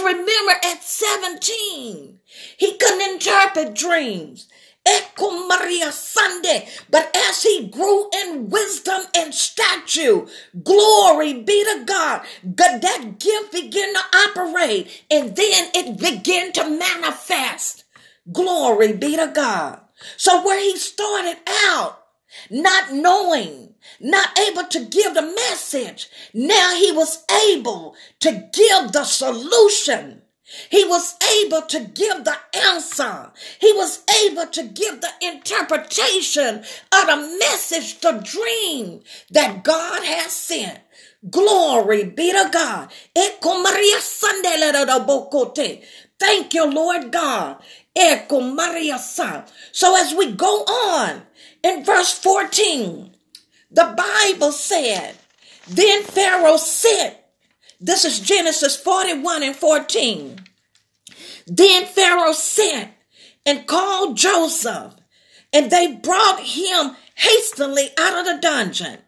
remember, 0.00 0.52
at 0.62 0.82
17, 0.82 2.20
he 2.56 2.78
couldn't 2.78 3.12
interpret 3.12 3.74
dreams. 3.74 4.48
Echo 4.86 5.48
Maria 5.48 5.92
Sunday. 5.92 6.68
But 6.90 7.14
as 7.28 7.42
he 7.42 7.68
grew 7.68 8.08
in 8.22 8.48
wisdom 8.48 9.02
and 9.14 9.34
stature, 9.34 10.26
glory 10.62 11.34
be 11.34 11.64
to 11.64 11.84
God, 11.84 12.24
God 12.54 12.80
that 12.80 13.18
gift 13.18 13.52
began 13.52 13.92
to 13.94 14.00
operate 14.28 15.04
and 15.10 15.34
then 15.36 15.70
it 15.74 15.98
began 15.98 16.52
to 16.52 16.70
manifest. 16.70 17.84
Glory 18.32 18.92
be 18.92 19.16
to 19.16 19.30
God. 19.34 19.80
So 20.16 20.44
where 20.44 20.60
he 20.60 20.76
started 20.76 21.38
out, 21.68 22.02
not 22.50 22.92
knowing, 22.92 23.74
not 24.00 24.38
able 24.38 24.64
to 24.64 24.84
give 24.84 25.14
the 25.14 25.22
message, 25.22 26.08
now 26.34 26.74
he 26.76 26.92
was 26.92 27.24
able 27.50 27.94
to 28.20 28.48
give 28.52 28.92
the 28.92 29.04
solution 29.04 30.22
he 30.70 30.84
was 30.84 31.16
able 31.42 31.62
to 31.62 31.80
give 31.80 32.24
the 32.24 32.36
answer. 32.54 33.30
He 33.60 33.72
was 33.72 34.02
able 34.24 34.46
to 34.46 34.62
give 34.62 35.00
the 35.00 35.10
interpretation 35.20 36.58
of 36.58 37.06
the 37.06 37.36
message, 37.40 38.00
the 38.00 38.12
dream 38.22 39.00
that 39.30 39.64
God 39.64 40.04
has 40.04 40.32
sent. 40.32 40.78
Glory 41.28 42.04
be 42.04 42.30
to 42.32 42.48
God. 42.52 42.92
Thank 46.18 46.54
you, 46.54 46.64
Lord 46.70 47.10
God. 47.10 47.56
So 49.72 49.96
as 49.96 50.14
we 50.14 50.32
go 50.32 50.62
on 50.62 51.22
in 51.62 51.84
verse 51.84 52.12
14, 52.12 53.14
the 53.70 53.94
Bible 53.96 54.52
said, 54.52 55.16
Then 55.66 56.04
Pharaoh 56.04 56.56
said, 56.56 57.18
this 57.80 58.04
is 58.04 58.20
Genesis 58.20 58.76
41 58.76 59.42
and 59.42 59.56
14. 59.56 60.40
Then 61.46 61.84
Pharaoh 61.86 62.32
sent 62.32 62.90
and 63.44 63.66
called 63.66 64.16
Joseph, 64.16 64.94
and 65.52 65.70
they 65.70 65.94
brought 65.94 66.40
him 66.40 66.96
hastily 67.14 67.88
out 67.98 68.18
of 68.18 68.26
the 68.26 68.40
dungeon. 68.40 68.98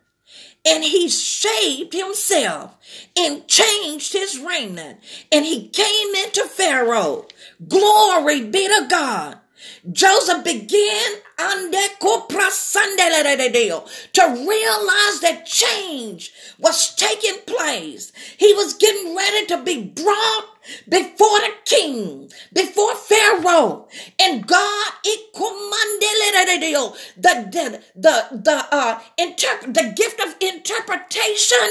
And 0.66 0.84
he 0.84 1.08
shaved 1.08 1.94
himself 1.94 2.76
and 3.16 3.46
changed 3.48 4.12
his 4.12 4.38
raiment, 4.38 4.98
and 5.32 5.44
he 5.44 5.68
came 5.68 6.14
into 6.24 6.44
Pharaoh. 6.44 7.26
Glory 7.66 8.44
be 8.44 8.66
to 8.66 8.86
God. 8.88 9.38
Joseph 9.90 10.44
began 10.44 11.12
to 14.12 14.22
realize 14.22 15.20
that 15.20 15.46
change 15.46 16.32
was 16.58 16.94
taking 16.94 17.40
place. 17.46 18.12
He 18.36 18.52
was 18.54 18.74
getting 18.74 19.16
ready 19.16 19.46
to 19.46 19.62
be 19.62 19.84
brought 19.84 20.48
before 20.88 21.38
the 21.40 21.52
king, 21.64 22.30
before 22.52 22.94
Pharaoh, 22.96 23.88
and 24.20 24.46
God 24.46 24.92
the 27.16 27.82
the 27.94 28.26
the 28.32 28.66
uh 28.70 29.00
the 29.16 29.92
gift 29.94 30.20
of 30.20 30.34
interpretation 30.40 31.68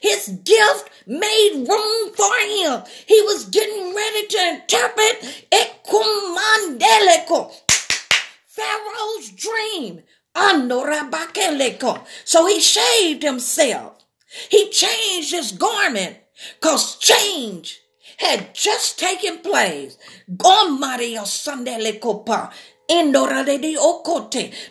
his 0.00 0.28
gift 0.44 0.90
made 1.06 1.66
room 1.68 2.12
for 2.14 2.34
him. 2.34 2.82
He 3.06 3.20
was 3.22 3.46
getting 3.46 3.94
ready 3.94 4.26
to 4.26 4.38
interpret 4.54 5.46
commanded 5.84 7.28
Pharaoh's 8.46 9.30
dream. 9.30 10.02
So 12.24 12.46
he 12.46 12.60
shaved 12.60 13.22
himself. 13.22 13.92
He 14.50 14.70
changed 14.70 15.30
his 15.32 15.52
garment 15.52 16.16
because 16.60 16.98
change 16.98 17.80
had 18.18 18.54
just 18.54 18.98
taken 18.98 19.38
place. 19.38 19.96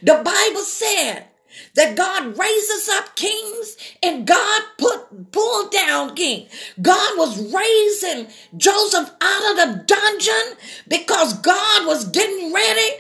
The 0.01 0.21
Bible 0.23 0.62
said 0.62 1.27
that 1.75 1.95
God 1.95 2.38
raises 2.38 2.89
up 2.89 3.15
kings 3.15 3.77
and 4.01 4.27
God 4.27 4.62
put 4.77 5.31
pulled 5.31 5.72
down 5.72 6.15
king. 6.15 6.48
God 6.81 7.17
was 7.17 7.53
raising 7.53 8.27
Joseph 8.57 9.12
out 9.22 9.51
of 9.51 9.57
the 9.57 9.83
dungeon 9.86 10.57
because 10.88 11.33
God 11.39 11.88
was 11.88 12.05
getting 12.10 12.53
ready 12.53 12.91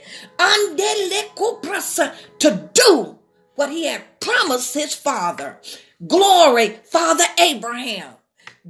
to 2.39 2.69
do 2.73 3.17
what 3.55 3.69
he 3.69 3.85
had 3.85 4.19
promised 4.19 4.73
his 4.73 4.93
father. 4.93 5.59
Glory, 6.05 6.79
Father 6.85 7.25
Abraham. 7.39 8.13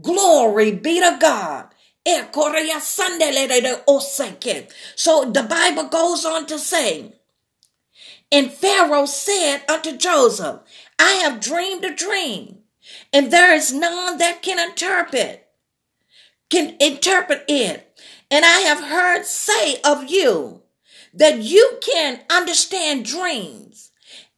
Glory 0.01 0.71
be 0.71 0.99
to 0.99 1.17
God. 1.19 1.67
So 4.95 5.31
the 5.31 5.43
Bible 5.49 5.83
goes 5.85 6.25
on 6.25 6.45
to 6.47 6.59
say, 6.59 7.13
and 8.33 8.51
Pharaoh 8.51 9.05
said 9.07 9.63
unto 9.69 9.97
Joseph, 9.97 10.61
I 10.99 11.13
have 11.23 11.39
dreamed 11.41 11.85
a 11.85 11.95
dream, 11.95 12.59
and 13.13 13.31
there 13.31 13.53
is 13.55 13.73
none 13.73 14.17
that 14.19 14.41
can 14.43 14.59
interpret. 14.59 15.47
can 16.49 16.75
interpret 16.81 17.45
it. 17.49 17.99
And 18.31 18.45
I 18.45 18.61
have 18.61 18.83
heard 18.83 19.25
say 19.25 19.79
of 19.85 20.09
you 20.09 20.63
that 21.13 21.39
you 21.39 21.79
can 21.83 22.21
understand 22.31 23.05
dreams 23.05 23.91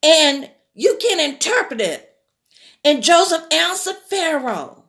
and 0.04 0.50
you 0.74 0.98
can 1.02 1.20
interpret 1.20 1.82
it. 1.82 2.10
And 2.86 3.04
Joseph 3.04 3.44
answered 3.54 3.98
Pharaoh, 4.10 4.86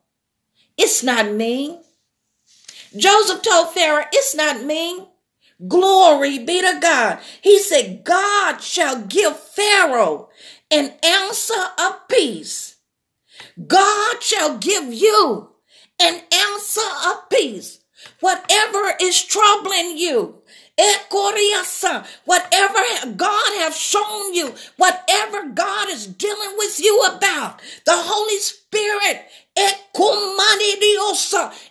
It's 0.79 1.03
not 1.05 1.31
me. 1.33 1.81
Joseph 2.97 3.43
told 3.43 3.71
Pharaoh, 3.75 4.07
It's 4.13 4.35
not 4.35 4.65
me. 4.65 5.09
Glory 5.67 6.39
be 6.39 6.61
to 6.61 6.79
God. 6.81 7.19
He 7.41 7.59
said, 7.59 8.05
God 8.05 8.61
shall 8.61 9.03
give 9.03 9.39
Pharaoh 9.39 10.29
an 10.71 10.93
answer 11.03 11.65
of 11.79 12.09
peace. 12.09 12.77
God 13.67 14.23
shall 14.23 14.59
give 14.59 14.93
you 14.93 15.51
an 16.01 16.21
answer 16.33 16.89
of 17.09 17.29
peace. 17.31 17.81
Whatever 18.21 18.95
is 19.01 19.25
troubling 19.25 19.97
you, 19.97 20.43
eh, 20.77 20.99
Whatever 22.25 23.13
God 23.17 23.53
has 23.63 23.77
shown 23.77 24.35
you, 24.35 24.55
whatever 24.77 25.49
God 25.49 25.89
is 25.89 26.07
dealing 26.07 26.55
with 26.59 26.79
you 26.79 27.03
about, 27.05 27.61
the 27.87 27.97
Holy 27.97 28.39
Spirit 28.39 29.27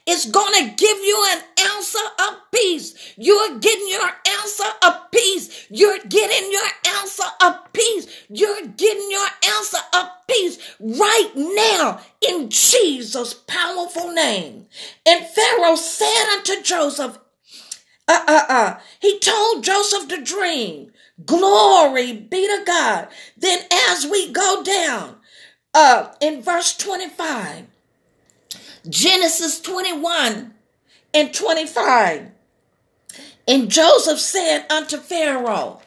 is 0.07 0.25
going 0.25 0.53
to 0.53 0.75
give 0.75 0.97
you 0.97 1.25
an 1.31 1.41
answer 1.73 1.99
of 2.27 2.35
peace. 2.53 3.13
You're 3.17 3.59
getting 3.59 3.87
your 3.89 4.09
answer 4.41 4.63
of 4.83 5.11
peace. 5.11 5.67
You're 5.69 5.99
getting 5.99 6.51
your 6.51 6.67
answer 7.01 7.23
of 7.43 7.73
peace. 7.73 8.07
You're 8.29 8.67
getting 8.67 9.11
your 9.11 9.27
answer 9.57 9.77
of 9.93 10.09
peace 10.27 10.75
right 10.79 11.31
now 11.35 11.99
in 12.27 12.49
Jesus' 12.49 13.33
powerful 13.33 14.11
name. 14.11 14.67
And 15.05 15.25
Pharaoh 15.25 15.75
said 15.75 16.25
unto 16.33 16.61
Joseph, 16.63 17.19
uh, 18.07 18.23
uh, 18.27 18.45
uh. 18.47 18.79
He 18.99 19.19
told 19.19 19.63
Joseph 19.63 20.07
the 20.07 20.21
dream. 20.21 20.91
Glory 21.25 22.13
be 22.13 22.45
to 22.45 22.63
God. 22.65 23.07
Then 23.37 23.59
as 23.89 24.05
we 24.05 24.31
go 24.31 24.61
down, 24.63 25.15
uh, 25.73 26.13
in 26.21 26.41
verse 26.41 26.77
25, 26.77 27.65
Genesis 28.89 29.59
21 29.61 30.53
and 31.13 31.33
25. 31.33 32.31
And 33.47 33.69
Joseph 33.69 34.19
said 34.19 34.65
unto 34.69 34.97
Pharaoh, 34.97 35.81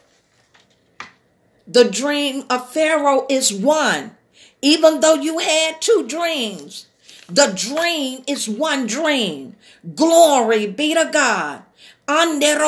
The 1.66 1.84
dream 1.84 2.44
of 2.50 2.70
Pharaoh 2.70 3.26
is 3.28 3.52
one. 3.52 4.16
Even 4.60 5.00
though 5.00 5.14
you 5.14 5.38
had 5.38 5.80
two 5.80 6.04
dreams, 6.08 6.86
the 7.28 7.52
dream 7.54 8.24
is 8.26 8.48
one 8.48 8.86
dream. 8.86 9.54
Glory 9.94 10.66
be 10.66 10.94
to 10.94 11.08
God. 11.12 11.62
And 12.08 12.42
then 12.42 12.58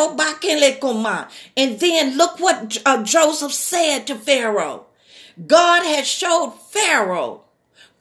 look 2.17 2.39
what 2.39 2.79
uh, 2.87 3.03
Joseph 3.03 3.53
said 3.53 4.07
to 4.07 4.15
Pharaoh. 4.15 4.87
God 5.47 5.83
has 5.85 6.07
showed 6.07 6.51
Pharaoh 6.51 7.43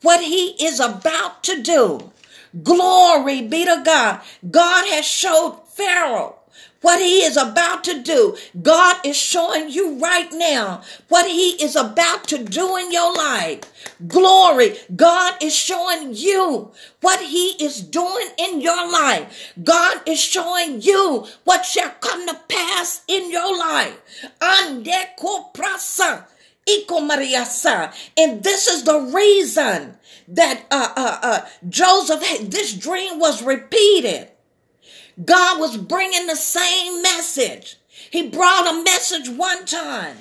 what 0.01 0.21
he 0.21 0.50
is 0.63 0.79
about 0.79 1.43
to 1.45 1.62
do. 1.62 2.12
Glory 2.63 3.41
be 3.41 3.65
to 3.65 3.81
God. 3.85 4.21
God 4.49 4.87
has 4.93 5.05
showed 5.05 5.59
Pharaoh 5.67 6.35
what 6.81 6.99
he 6.99 7.23
is 7.23 7.35
about 7.35 7.83
to 7.83 8.01
do. 8.01 8.35
God 8.61 9.05
is 9.05 9.17
showing 9.17 9.69
you 9.69 9.99
right 9.99 10.31
now 10.31 10.81
what 11.09 11.27
he 11.27 11.61
is 11.61 11.75
about 11.75 12.23
to 12.29 12.43
do 12.43 12.77
in 12.77 12.91
your 12.91 13.13
life. 13.13 13.61
Glory. 14.07 14.77
God 14.95 15.35
is 15.41 15.53
showing 15.53 16.13
you 16.13 16.71
what 17.01 17.19
he 17.21 17.63
is 17.63 17.81
doing 17.81 18.29
in 18.37 18.61
your 18.61 18.89
life. 18.91 19.53
God 19.61 20.01
is 20.05 20.19
showing 20.19 20.81
you 20.81 21.27
what 21.43 21.65
shall 21.65 21.91
come 21.99 22.27
to 22.27 22.39
pass 22.47 23.01
in 23.07 23.29
your 23.29 23.57
life. 23.57 23.99
And 28.17 28.43
this 28.43 28.67
is 28.67 28.84
the 28.84 28.99
reason 28.99 29.97
that 30.27 30.65
uh, 30.69 30.93
uh, 30.95 31.19
uh, 31.21 31.45
Joseph, 31.67 32.49
this 32.49 32.73
dream 32.73 33.19
was 33.19 33.43
repeated. 33.43 34.29
God 35.23 35.60
was 35.60 35.77
bringing 35.77 36.27
the 36.27 36.36
same 36.36 37.01
message. 37.01 37.77
He 38.12 38.29
brought 38.29 38.73
a 38.73 38.84
message 38.84 39.29
one 39.29 39.65
time. 39.65 40.17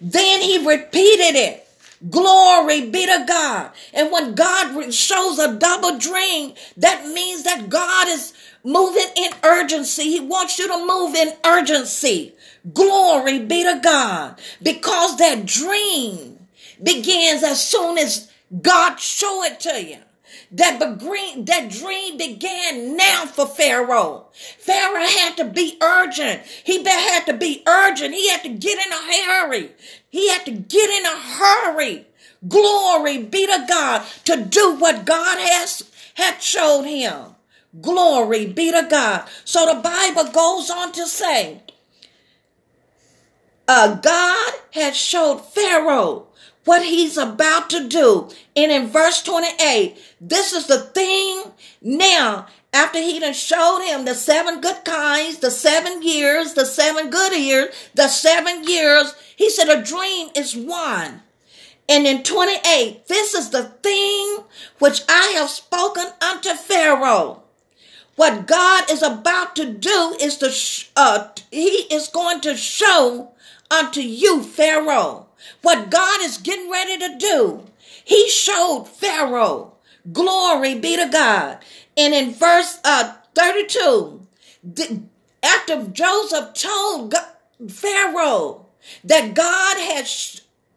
Then 0.00 0.40
he 0.40 0.66
repeated 0.66 1.36
it. 1.36 1.64
Glory 2.10 2.88
be 2.90 3.06
to 3.06 3.24
God. 3.26 3.72
And 3.92 4.12
when 4.12 4.34
God 4.36 4.94
shows 4.94 5.40
a 5.40 5.56
double 5.56 5.98
dream, 5.98 6.54
that 6.76 7.06
means 7.08 7.42
that 7.42 7.68
God 7.68 8.06
is 8.08 8.32
moving 8.62 9.06
in 9.16 9.32
urgency. 9.42 10.04
He 10.04 10.20
wants 10.20 10.58
you 10.58 10.68
to 10.68 10.86
move 10.86 11.16
in 11.16 11.32
urgency. 11.44 12.36
Glory 12.72 13.40
be 13.40 13.64
to 13.64 13.80
God. 13.82 14.40
Because 14.62 15.16
that 15.18 15.46
dream 15.46 16.38
begins 16.82 17.42
as 17.42 17.66
soon 17.66 17.98
as 17.98 18.30
God 18.62 18.96
show 18.98 19.44
it 19.44 19.60
to 19.60 19.82
you. 19.82 19.98
That, 20.52 20.98
green, 20.98 21.44
that 21.44 21.70
dream 21.70 22.16
began 22.16 22.96
now 22.96 23.26
for 23.26 23.46
Pharaoh. 23.46 24.26
Pharaoh 24.58 25.06
had 25.06 25.36
to 25.36 25.44
be 25.44 25.76
urgent. 25.82 26.42
He 26.64 26.82
had 26.84 27.26
to 27.26 27.34
be 27.34 27.62
urgent. 27.66 28.14
He 28.14 28.30
had 28.30 28.42
to 28.42 28.48
get 28.48 28.78
in 28.78 28.92
a 28.92 29.24
hurry. 29.24 29.70
He 30.08 30.30
had 30.30 30.46
to 30.46 30.52
get 30.52 30.90
in 30.90 31.06
a 31.06 31.18
hurry. 31.18 32.06
Glory 32.46 33.18
be 33.18 33.46
to 33.46 33.66
God 33.68 34.06
to 34.24 34.42
do 34.42 34.76
what 34.76 35.04
God 35.04 35.38
has 35.38 35.82
had 36.14 36.42
showed 36.42 36.84
him. 36.84 37.34
Glory 37.80 38.46
be 38.46 38.70
to 38.70 38.86
God. 38.88 39.28
So 39.44 39.66
the 39.66 39.80
Bible 39.80 40.30
goes 40.32 40.70
on 40.70 40.92
to 40.92 41.06
say, 41.06 41.62
uh, 43.68 43.96
God 43.96 44.52
had 44.72 44.96
showed 44.96 45.38
Pharaoh 45.38 46.26
what 46.64 46.84
he's 46.84 47.16
about 47.16 47.70
to 47.70 47.88
do. 47.88 48.28
And 48.56 48.72
in 48.72 48.88
verse 48.88 49.22
28, 49.22 49.96
this 50.20 50.52
is 50.52 50.66
the 50.66 50.80
thing 50.80 51.44
now, 51.80 52.46
after 52.72 53.00
he 53.00 53.18
done 53.18 53.32
showed 53.34 53.82
him 53.86 54.04
the 54.04 54.14
seven 54.14 54.60
good 54.60 54.84
kinds, 54.84 55.38
the 55.38 55.50
seven 55.50 56.02
years, 56.02 56.54
the 56.54 56.66
seven 56.66 57.08
good 57.10 57.38
years, 57.38 57.74
the 57.94 58.08
seven 58.08 58.64
years, 58.64 59.14
he 59.36 59.48
said 59.48 59.68
a 59.68 59.82
dream 59.82 60.28
is 60.34 60.56
one. 60.56 61.22
And 61.88 62.06
in 62.06 62.22
28, 62.22 63.06
this 63.06 63.32
is 63.32 63.50
the 63.50 63.64
thing 63.64 64.44
which 64.78 65.02
I 65.08 65.32
have 65.36 65.48
spoken 65.48 66.06
unto 66.20 66.50
Pharaoh. 66.50 67.42
What 68.16 68.46
God 68.46 68.90
is 68.90 69.02
about 69.02 69.56
to 69.56 69.72
do 69.72 70.16
is 70.20 70.36
to, 70.38 70.52
uh, 70.96 71.28
he 71.50 71.86
is 71.90 72.08
going 72.08 72.40
to 72.42 72.56
show 72.56 73.30
unto 73.70 74.00
you, 74.00 74.42
Pharaoh 74.42 75.28
what 75.62 75.90
God 75.90 76.20
is 76.22 76.38
getting 76.38 76.70
ready 76.70 76.98
to 76.98 77.18
do. 77.18 77.64
He 78.04 78.28
showed 78.28 78.84
Pharaoh. 78.84 79.74
Glory 80.12 80.74
be 80.76 80.96
to 80.96 81.08
God. 81.10 81.58
And 81.96 82.14
in 82.14 82.32
verse 82.32 82.78
uh, 82.84 83.14
32, 83.34 84.26
after 85.42 85.86
Joseph 85.88 86.54
told 86.54 87.12
God, 87.12 87.26
Pharaoh 87.68 88.66
that 89.04 89.34
God 89.34 89.76
had, 89.76 90.08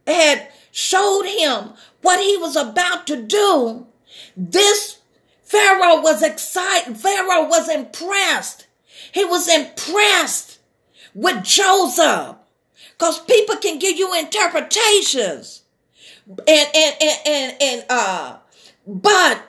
had 0.08 0.52
showed 0.72 1.24
him 1.24 1.74
what 2.02 2.20
he 2.20 2.38
was 2.38 2.56
about 2.56 3.08
to 3.08 3.22
do, 3.22 3.88
this 4.36 5.00
Pharaoh 5.44 6.02
was 6.02 6.24
excited. 6.24 6.98
Pharaoh 6.98 7.48
was 7.48 7.70
impressed. 7.70 8.68
He 9.12 9.24
was 9.24 9.48
impressed 9.48 10.60
with 11.14 11.44
Joseph. 11.44 12.36
Because 13.02 13.20
people 13.22 13.56
can 13.56 13.80
give 13.80 13.98
you 13.98 14.14
interpretations. 14.14 15.64
And, 16.28 16.48
and, 16.48 16.96
and, 17.02 17.20
and, 17.26 17.58
and, 17.60 17.86
uh, 17.90 18.38
but 18.86 19.42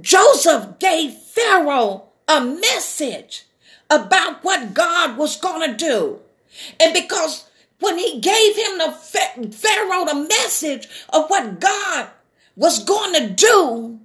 Joseph 0.00 0.80
gave 0.80 1.12
Pharaoh 1.12 2.08
a 2.26 2.40
message 2.40 3.44
about 3.88 4.42
what 4.42 4.74
God 4.74 5.16
was 5.16 5.36
going 5.36 5.70
to 5.70 5.76
do. 5.76 6.18
And 6.80 6.92
because 6.92 7.48
when 7.78 7.96
he 7.96 8.18
gave 8.18 8.56
him 8.56 8.78
the 8.78 8.90
Pharaoh 9.52 10.04
the 10.04 10.26
message 10.28 10.88
of 11.10 11.30
what 11.30 11.60
God 11.60 12.08
was 12.56 12.82
going 12.82 13.14
to 13.14 13.28
do, 13.28 14.00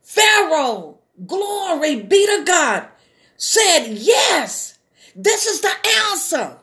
Pharaoh, 0.00 0.96
glory 1.26 2.00
be 2.00 2.24
to 2.24 2.42
God, 2.42 2.88
said, 3.36 3.88
Yes, 3.88 4.78
this 5.14 5.44
is 5.44 5.60
the 5.60 5.74
answer. 6.10 6.59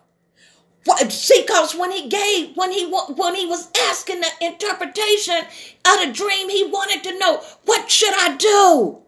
See, 1.10 1.44
cause 1.44 1.76
when 1.76 1.92
he 1.92 2.08
gave, 2.08 2.56
when 2.56 2.72
he 2.72 2.86
when 2.90 3.36
he 3.36 3.46
was 3.46 3.70
asking 3.90 4.22
the 4.22 4.32
interpretation 4.42 5.38
of 5.38 6.00
the 6.00 6.14
dream, 6.14 6.50
he 6.50 6.64
wanted 6.66 7.04
to 7.04 7.20
know 7.20 7.42
what 7.66 7.92
should 7.92 8.14
I 8.14 8.36
do? 8.38 9.00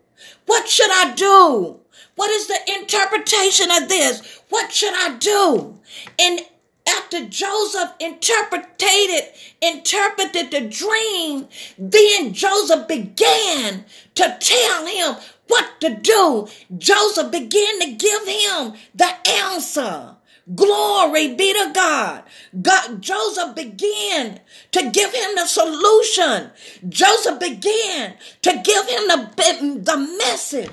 What 0.45 0.67
should 0.67 0.91
I 0.91 1.13
do? 1.13 1.79
What 2.15 2.31
is 2.31 2.47
the 2.47 2.59
interpretation 2.79 3.71
of 3.71 3.87
this? 3.87 4.41
What 4.49 4.73
should 4.73 4.93
I 4.93 5.15
do? 5.17 5.79
And 6.19 6.41
after 6.87 7.25
Joseph 7.25 7.93
interpreted 7.99 9.23
interpreted 9.61 10.51
the 10.51 10.61
dream, 10.61 11.47
then 11.77 12.33
Joseph 12.33 12.87
began 12.87 13.85
to 14.15 14.37
tell 14.39 14.85
him 14.85 15.15
what 15.47 15.79
to 15.81 15.95
do, 15.95 16.47
Joseph 16.77 17.31
began 17.31 17.79
to 17.79 17.91
give 17.93 18.27
him 18.27 18.73
the 18.93 19.27
answer. 19.27 20.15
Glory 20.55 21.35
be 21.35 21.53
to 21.53 21.71
God. 21.73 22.23
God. 22.59 23.01
Joseph 23.01 23.55
began 23.55 24.39
to 24.71 24.89
give 24.89 25.13
him 25.13 25.35
the 25.35 25.45
solution. 25.45 26.51
Joseph 26.87 27.39
began 27.39 28.15
to 28.41 28.53
give 28.63 28.87
him 28.87 29.07
the, 29.07 29.81
the 29.83 29.97
message. 30.17 30.71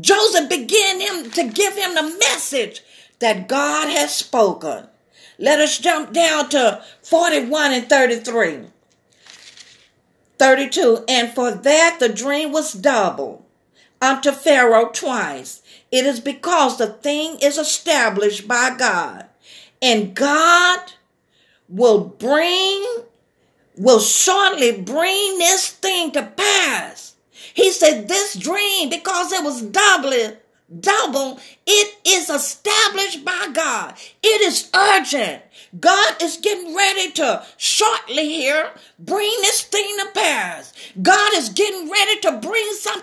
Joseph 0.00 0.48
began 0.48 1.00
him 1.00 1.30
to 1.30 1.44
give 1.44 1.76
him 1.76 1.94
the 1.94 2.16
message 2.18 2.82
that 3.20 3.48
God 3.48 3.88
has 3.88 4.14
spoken. 4.14 4.88
Let 5.38 5.60
us 5.60 5.78
jump 5.78 6.12
down 6.12 6.48
to 6.50 6.82
41 7.02 7.72
and 7.72 7.88
33. 7.88 8.66
32. 10.38 11.04
And 11.08 11.32
for 11.32 11.52
that 11.52 11.96
the 12.00 12.08
dream 12.08 12.52
was 12.52 12.72
double 12.72 13.47
unto 14.00 14.32
Pharaoh 14.32 14.90
twice. 14.90 15.62
It 15.90 16.06
is 16.06 16.20
because 16.20 16.78
the 16.78 16.86
thing 16.86 17.38
is 17.40 17.58
established 17.58 18.46
by 18.46 18.76
God. 18.76 19.26
And 19.80 20.14
God 20.14 20.80
will 21.68 22.00
bring, 22.00 22.84
will 23.76 24.00
shortly 24.00 24.80
bring 24.80 25.38
this 25.38 25.70
thing 25.70 26.12
to 26.12 26.22
pass. 26.22 27.14
He 27.54 27.72
said, 27.72 28.08
This 28.08 28.34
dream, 28.34 28.88
because 28.88 29.32
it 29.32 29.44
was 29.44 29.62
doubly 29.62 30.36
double, 30.80 31.40
it 31.66 31.98
is 32.06 32.28
established 32.28 33.24
by 33.24 33.48
God. 33.52 33.94
It 34.22 34.42
is 34.42 34.70
urgent. 34.74 35.42
God 35.78 36.22
is 36.22 36.38
getting 36.38 36.74
ready 36.74 37.10
to 37.12 37.44
shortly 37.56 38.26
here 38.26 38.70
bring 38.98 39.30
this 39.40 39.62
thing 39.62 39.96
to 39.98 40.10
pass. 40.14 40.72
God 41.00 41.34
is 41.34 41.50
getting 41.50 41.90
ready 41.90 42.20
to 42.20 42.32
bring 42.32 42.72
something 42.74 42.97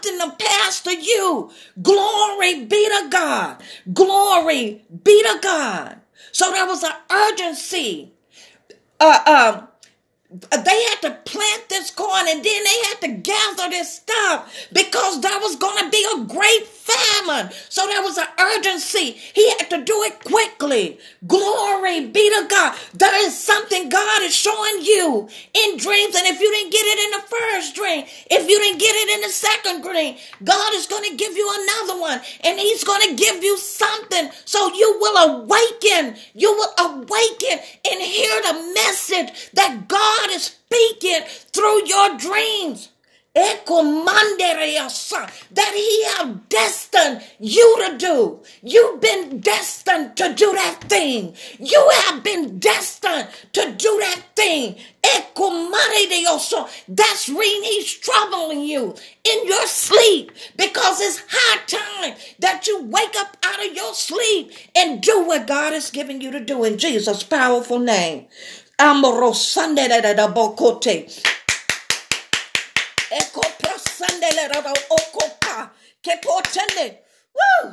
to 0.85 0.95
you. 0.95 1.51
Glory 1.81 2.65
be 2.65 2.87
to 2.87 3.07
God. 3.09 3.61
Glory 3.93 4.83
be 5.03 5.21
to 5.23 5.39
God. 5.41 5.99
So 6.31 6.51
there 6.51 6.65
was 6.65 6.83
an 6.83 6.93
urgency. 7.11 8.13
Uh, 8.99 9.55
um, 9.55 9.67
they 10.29 10.83
had 10.83 11.01
to 11.01 11.11
plant 11.25 11.69
this 11.69 11.91
corn 11.91 12.25
and 12.27 12.43
then 12.43 12.63
they 12.63 12.87
had 12.87 13.01
to 13.01 13.07
gather 13.07 13.69
this 13.69 13.97
stuff 13.97 14.67
because 14.73 15.21
there 15.21 15.39
was 15.39 15.55
going 15.55 15.83
to 15.83 15.89
be 15.89 16.05
a 16.15 16.25
great 16.25 16.65
famine. 16.85 17.51
So 17.69 17.87
there 17.87 18.01
was 18.01 18.17
an 18.17 18.27
urgency. 18.39 19.11
He 19.11 19.49
had 19.51 19.69
to 19.71 19.83
do 19.83 20.03
it 20.03 20.23
quickly. 20.23 20.99
Glory 21.25 22.05
be 22.07 22.29
to 22.29 22.47
God. 22.47 22.77
There 22.93 23.25
is 23.25 23.37
something 23.37 23.89
God 23.89 24.21
is 24.21 24.35
showing 24.35 24.81
you 24.81 25.27
in 25.53 25.77
dreams. 25.77 26.15
And 26.15 26.27
if 26.27 26.39
you 26.39 26.51
didn't 26.51 26.71
get 26.71 26.85
it 26.85 26.99
in 27.05 27.11
the 27.11 27.27
first 27.27 27.75
dream, 27.75 28.05
if 28.29 28.47
you 28.47 28.59
didn't 28.59 28.79
get 28.79 28.95
it 28.95 29.15
in 29.15 29.21
the 29.21 29.29
second 29.29 29.81
dream, 29.81 30.17
God 30.43 30.73
is 30.73 30.85
going 30.85 31.09
to 31.09 31.17
give 31.17 31.35
you 31.35 31.49
another 31.59 31.99
one 31.99 32.21
and 32.43 32.59
he's 32.59 32.83
going 32.83 33.09
to 33.09 33.15
give 33.15 33.43
you 33.43 33.57
something 33.57 34.29
so 34.45 34.73
you 34.73 34.97
will 34.99 35.41
awaken. 35.41 36.15
You 36.33 36.53
will 36.53 36.73
awaken 36.91 37.59
and 37.89 38.01
hear 38.01 38.41
the 38.41 38.73
message 38.75 39.51
that 39.53 39.87
God 39.87 40.29
is 40.31 40.43
speaking 40.43 41.21
through 41.51 41.87
your 41.87 42.17
dreams 42.17 42.89
that 45.51 45.73
he 45.75 46.03
have 46.15 46.47
destined 46.47 47.21
you 47.39 47.85
to 47.85 47.97
do. 47.97 48.39
You've 48.63 49.01
been 49.01 49.41
destined 49.41 50.15
to 50.17 50.33
do 50.33 50.53
that 50.53 50.85
thing. 50.85 51.35
You 51.59 51.91
have 52.05 52.23
been 52.23 52.59
destined 52.59 53.27
to 53.53 53.73
do 53.73 53.97
that 53.99 54.21
thing. 54.35 54.77
That's 56.87 57.29
reason 57.29 57.63
he's 57.63 57.93
troubling 57.93 58.61
you 58.61 58.95
in 59.23 59.47
your 59.47 59.67
sleep 59.67 60.31
because 60.55 61.01
it's 61.01 61.21
high 61.29 61.61
time 61.67 62.15
that 62.39 62.67
you 62.67 62.83
wake 62.83 63.15
up 63.17 63.35
out 63.45 63.65
of 63.67 63.73
your 63.75 63.93
sleep 63.93 64.51
and 64.75 65.01
do 65.01 65.25
what 65.25 65.45
God 65.45 65.73
has 65.73 65.91
given 65.91 66.21
you 66.21 66.31
to 66.31 66.39
do 66.39 66.63
in 66.63 66.77
Jesus' 66.77 67.23
powerful 67.23 67.79
name. 67.79 68.27
Amorosande 68.79 69.87
da 70.15 70.27
bocote. 70.27 71.21
Eko 73.11 73.41
prasandele 74.35 74.47
rado 74.47 74.73
okopa. 74.89 75.71
Ke 76.01 76.17
potende. 76.21 77.03
Woo! 77.33 77.71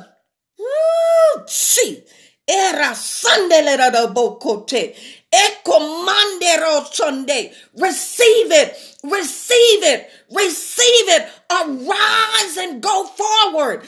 Woo! 0.59 1.47
See. 1.47 2.03
Era 2.45 2.93
sandele 2.95 3.77
rado 3.77 4.07
bokote. 4.09 4.95
Eko 5.33 6.05
mandero 6.05 6.85
Sunday. 6.93 7.51
Receive 7.75 8.51
it. 8.51 8.97
Receive 9.03 9.83
it. 9.83 10.09
Receive 10.29 11.09
it. 11.09 11.27
Arise 11.49 12.57
and 12.57 12.81
go 12.81 13.05
forward. 13.05 13.87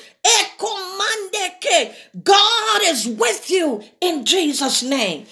God 2.24 2.82
is 2.84 3.08
with 3.08 3.52
you 3.52 3.84
in 4.02 4.26
Jesus' 4.26 4.82
name. 4.82 5.28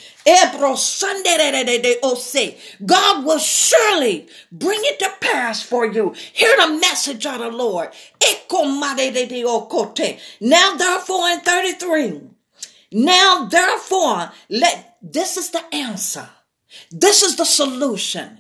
God 2.85 3.25
will 3.25 3.39
surely 3.39 4.27
bring 4.51 4.79
it 4.83 4.99
to 4.99 5.11
pass 5.19 5.63
for 5.63 5.85
you. 5.85 6.13
Hear 6.31 6.55
the 6.57 6.77
message 6.79 7.25
of 7.25 7.39
the 7.39 7.49
Lord. 7.49 7.89
Now, 10.39 10.75
therefore, 10.75 11.29
in 11.29 11.39
33, 11.41 12.21
now, 12.91 13.45
therefore, 13.49 14.31
let 14.49 14.92
this 15.03 15.35
is 15.35 15.49
the 15.49 15.63
answer. 15.75 16.29
This 16.89 17.21
is 17.21 17.35
the 17.35 17.45
solution. 17.45 18.39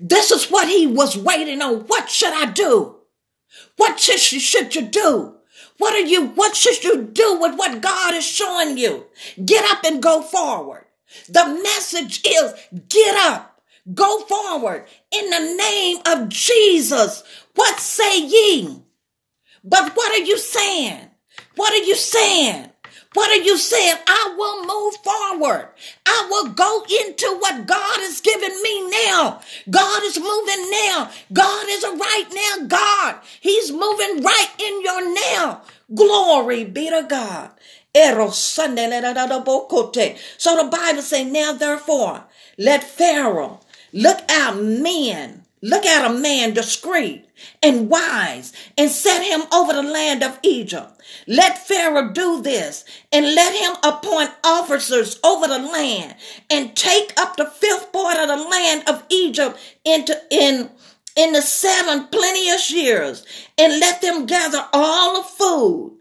This 0.00 0.32
is 0.32 0.50
what 0.50 0.68
he 0.68 0.86
was 0.86 1.16
waiting 1.16 1.62
on. 1.62 1.86
What 1.86 2.10
should 2.10 2.34
I 2.34 2.50
do? 2.50 2.96
What 3.76 3.98
should, 4.00 4.74
you 4.74 4.82
do? 4.82 5.36
What 5.78 5.94
are 5.94 6.06
you, 6.06 6.26
what 6.26 6.56
should 6.56 6.82
you 6.84 7.04
do 7.04 7.38
with 7.40 7.56
what 7.56 7.80
God 7.80 8.14
is 8.14 8.24
showing 8.24 8.76
you? 8.76 9.06
Get 9.42 9.64
up 9.70 9.84
and 9.84 10.02
go 10.02 10.20
forward. 10.20 10.84
The 11.28 11.46
message 11.62 12.20
is 12.26 12.54
get 12.88 13.16
up, 13.30 13.62
go 13.94 14.20
forward 14.20 14.86
in 15.10 15.30
the 15.30 15.54
name 15.56 15.98
of 16.06 16.28
Jesus. 16.28 17.22
What 17.54 17.78
say 17.78 18.20
ye? 18.20 18.82
But 19.64 19.96
what 19.96 20.12
are 20.12 20.24
you 20.24 20.38
saying? 20.38 21.08
What 21.56 21.72
are 21.72 21.84
you 21.84 21.94
saying? 21.94 22.70
What 23.14 23.30
are 23.30 23.42
you 23.42 23.58
saying? 23.58 23.96
I 24.06 24.34
will 24.38 24.66
move 24.66 24.94
forward. 25.02 25.68
I 26.06 26.28
will 26.30 26.52
go 26.52 26.84
into 26.84 27.36
what 27.40 27.66
God 27.66 27.98
has 28.00 28.20
given 28.20 28.62
me 28.62 28.88
now. 29.06 29.40
God 29.68 30.02
is 30.04 30.18
moving 30.18 30.70
now. 30.70 31.10
God 31.32 31.66
is 31.68 31.82
a 31.82 31.90
right 31.90 32.26
now 32.32 32.66
God. 32.68 33.16
He's 33.40 33.72
moving 33.72 34.22
right 34.22 34.50
in 34.62 34.82
your 34.82 35.14
now. 35.34 35.62
Glory 35.92 36.64
be 36.64 36.88
to 36.90 37.04
God. 37.08 37.50
So 37.92 38.62
the 40.56 40.68
Bible 40.70 41.02
say, 41.02 41.24
now 41.24 41.52
therefore, 41.52 42.24
let 42.56 42.84
Pharaoh 42.84 43.58
look 43.92 44.20
out 44.30 44.56
men, 44.62 45.39
look 45.62 45.84
at 45.84 46.10
a 46.10 46.14
man 46.14 46.54
discreet 46.54 47.26
and 47.62 47.88
wise 47.88 48.52
and 48.76 48.90
set 48.90 49.22
him 49.22 49.42
over 49.52 49.72
the 49.72 49.82
land 49.82 50.22
of 50.22 50.38
Egypt. 50.42 51.00
Let 51.26 51.66
Pharaoh 51.66 52.12
do 52.12 52.42
this 52.42 52.84
and 53.12 53.34
let 53.34 53.54
him 53.54 53.74
appoint 53.82 54.30
officers 54.44 55.18
over 55.24 55.46
the 55.46 55.58
land 55.58 56.16
and 56.48 56.76
take 56.76 57.12
up 57.18 57.36
the 57.36 57.46
fifth 57.46 57.92
part 57.92 58.18
of 58.18 58.28
the 58.28 58.48
land 58.48 58.88
of 58.88 59.04
Egypt 59.10 59.58
into 59.84 60.20
in 60.30 60.70
in 61.16 61.32
the 61.32 61.42
seven 61.42 62.06
plenteous 62.06 62.70
years 62.70 63.26
and 63.58 63.80
let 63.80 64.00
them 64.00 64.26
gather 64.26 64.64
all 64.72 65.20
the 65.20 65.28
food 65.28 65.98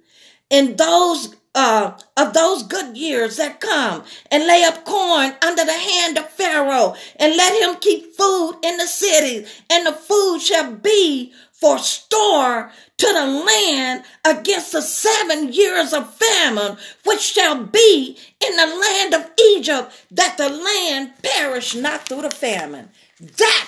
in 0.50 0.76
those 0.76 1.36
uh, 1.56 1.98
of 2.16 2.34
those 2.34 2.64
good 2.64 2.96
years 2.96 3.38
that 3.38 3.60
come 3.60 4.04
and 4.32 4.48
lay 4.48 4.64
up 4.64 4.86
corn 4.86 5.34
under 5.42 5.66
the 5.66 5.74
hand 5.78 6.18
of 6.18 6.30
Pharaoh 6.30 6.96
and 7.16 7.36
let 7.36 7.62
him 7.62 7.80
keep 7.80 8.16
food 8.16 8.60
in 8.64 8.78
the 8.78 8.88
city 8.88 9.46
and 9.70 9.86
the 9.86 9.94
food 9.94 10.40
shall 10.40 10.74
be 10.74 11.34
for 11.52 11.78
store 11.78 12.72
to 12.98 13.08
the 13.08 13.26
land 13.26 14.04
against 14.24 14.72
the 14.72 14.82
seven 14.82 15.52
years 15.52 15.92
of 15.92 16.14
famine 16.14 16.78
which 17.06 17.22
shall 17.22 17.64
be 17.64 18.18
in 18.46 18.56
the 18.56 18.66
land 18.66 19.14
of 19.14 19.32
Egypt 19.56 19.92
that 20.12 20.38
the 20.38 20.50
land 20.50 21.12
perish 21.22 21.76
not 21.76 22.08
through 22.08 22.22
the 22.22 22.32
famine. 22.32 22.90
That 23.20 23.68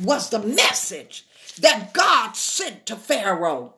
was 0.00 0.30
the 0.30 0.40
message 0.40 1.24
that 1.60 1.92
God 1.92 2.34
sent 2.36 2.86
to 2.86 2.96
Pharaoh. 2.96 3.74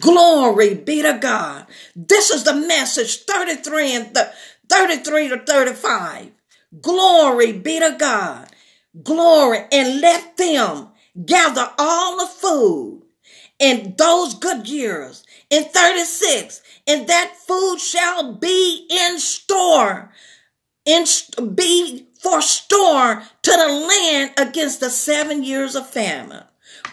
Glory 0.00 0.74
be 0.74 1.02
to 1.02 1.18
God. 1.20 1.66
This 1.94 2.30
is 2.30 2.44
the 2.44 2.54
message 2.54 3.24
33 3.24 3.94
and 3.94 4.14
th- 4.14 4.26
33 4.68 5.28
to 5.28 5.38
35. 5.38 6.30
Glory 6.80 7.52
be 7.52 7.78
to 7.80 7.96
God. 7.98 8.48
Glory 9.02 9.64
and 9.72 10.00
let 10.00 10.36
them 10.36 10.88
gather 11.24 11.70
all 11.78 12.18
the 12.18 12.26
food 12.26 13.02
in 13.58 13.94
those 13.96 14.34
good 14.34 14.68
years. 14.68 15.24
In 15.50 15.64
36, 15.64 16.62
and 16.86 17.06
that 17.08 17.36
food 17.36 17.78
shall 17.78 18.34
be 18.34 18.86
in 18.90 19.18
store 19.18 20.12
in, 20.84 21.04
be 21.54 22.06
for 22.20 22.40
store 22.40 23.22
to 23.42 23.50
the 23.50 23.86
land 23.88 24.32
against 24.38 24.80
the 24.80 24.90
seven 24.90 25.42
years 25.42 25.74
of 25.74 25.88
famine, 25.88 26.44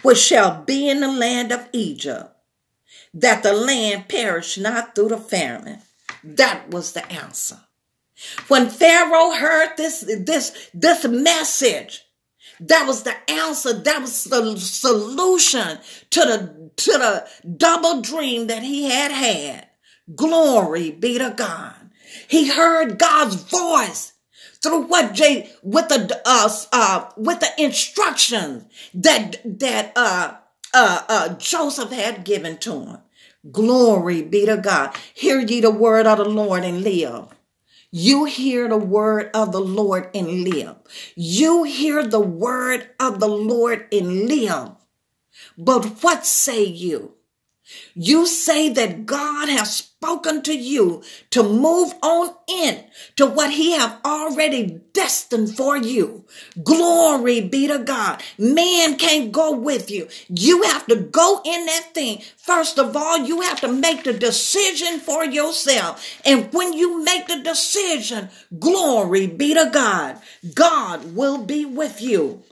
which 0.02 0.18
shall 0.18 0.62
be 0.62 0.88
in 0.88 1.00
the 1.00 1.08
land 1.08 1.52
of 1.52 1.68
Egypt, 1.72 2.31
that 3.14 3.42
the 3.42 3.52
land 3.52 4.08
perish 4.08 4.58
not 4.58 4.94
through 4.94 5.08
the 5.08 5.18
famine. 5.18 5.80
That 6.24 6.70
was 6.70 6.92
the 6.92 7.10
answer. 7.10 7.60
When 8.48 8.68
Pharaoh 8.68 9.32
heard 9.32 9.76
this, 9.76 10.00
this, 10.00 10.70
this 10.72 11.04
message, 11.04 12.04
that 12.60 12.86
was 12.86 13.02
the 13.02 13.14
answer. 13.30 13.72
That 13.72 14.00
was 14.00 14.24
the 14.24 14.56
solution 14.58 15.78
to 16.10 16.20
the, 16.20 16.70
to 16.76 16.92
the 16.92 17.28
double 17.56 18.00
dream 18.00 18.46
that 18.46 18.62
he 18.62 18.84
had 18.90 19.10
had. 19.10 19.68
Glory 20.14 20.90
be 20.90 21.18
to 21.18 21.34
God. 21.36 21.90
He 22.28 22.50
heard 22.50 22.98
God's 22.98 23.36
voice 23.36 24.12
through 24.62 24.82
what 24.82 25.12
Jay 25.12 25.50
with 25.62 25.88
the 25.88 26.20
uh, 26.24 26.48
uh 26.72 27.10
with 27.16 27.40
the 27.40 27.50
instructions 27.58 28.64
that 28.94 29.40
that 29.44 29.92
uh 29.96 30.34
uh 30.72 31.02
uh 31.08 31.28
Joseph 31.36 31.90
had 31.90 32.24
given 32.24 32.58
to 32.58 32.72
him. 32.84 32.98
Glory 33.50 34.22
be 34.22 34.46
to 34.46 34.56
God. 34.56 34.94
Hear 35.14 35.40
ye 35.40 35.60
the 35.60 35.70
word 35.70 36.06
of 36.06 36.18
the 36.18 36.24
Lord 36.24 36.64
and 36.64 36.82
live. 36.82 37.28
You 37.90 38.24
hear 38.24 38.68
the 38.68 38.78
word 38.78 39.30
of 39.34 39.52
the 39.52 39.60
Lord 39.60 40.10
and 40.14 40.44
live. 40.44 40.76
You 41.16 41.64
hear 41.64 42.06
the 42.06 42.20
word 42.20 42.90
of 43.00 43.20
the 43.20 43.28
Lord 43.28 43.86
and 43.92 44.28
live. 44.28 44.72
But 45.58 46.02
what 46.02 46.26
say 46.26 46.64
you? 46.64 47.14
You 47.94 48.26
say 48.26 48.68
that 48.70 49.06
God 49.06 49.48
has 49.48 49.76
spoken 49.76 50.42
to 50.42 50.56
you 50.56 51.02
to 51.30 51.42
move 51.42 51.94
on 52.02 52.34
in 52.48 52.84
to 53.16 53.26
what 53.26 53.52
he 53.52 53.72
have 53.72 54.00
already 54.04 54.80
destined 54.92 55.56
for 55.56 55.76
you. 55.76 56.24
Glory 56.62 57.40
be 57.40 57.68
to 57.68 57.78
God. 57.78 58.22
Man 58.38 58.96
can't 58.96 59.30
go 59.30 59.52
with 59.52 59.90
you. 59.90 60.08
You 60.28 60.62
have 60.62 60.86
to 60.86 60.96
go 60.96 61.40
in 61.44 61.66
that 61.66 61.94
thing. 61.94 62.22
First 62.36 62.78
of 62.78 62.96
all, 62.96 63.18
you 63.18 63.42
have 63.42 63.60
to 63.60 63.68
make 63.68 64.04
the 64.04 64.12
decision 64.12 64.98
for 64.98 65.24
yourself. 65.24 66.04
And 66.24 66.52
when 66.52 66.72
you 66.72 67.04
make 67.04 67.28
the 67.28 67.40
decision, 67.42 68.30
glory 68.58 69.26
be 69.26 69.54
to 69.54 69.70
God. 69.72 70.20
God 70.54 71.14
will 71.14 71.38
be 71.38 71.64
with 71.64 72.00
you. 72.00 72.42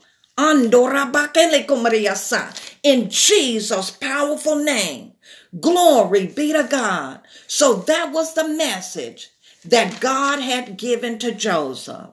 In 2.83 3.09
Jesus' 3.09 3.91
powerful 3.91 4.55
name. 4.55 5.13
Glory 5.59 6.27
be 6.27 6.53
to 6.53 6.63
God. 6.63 7.21
So 7.47 7.75
that 7.75 8.11
was 8.11 8.33
the 8.33 8.47
message 8.47 9.29
that 9.65 9.99
God 9.99 10.39
had 10.39 10.77
given 10.77 11.19
to 11.19 11.33
Joseph. 11.33 12.09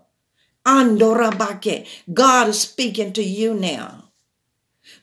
Andorabake. 0.67 1.87
God 2.13 2.49
is 2.49 2.61
speaking 2.61 3.13
to 3.15 3.23
you 3.23 3.55
now. 3.55 4.11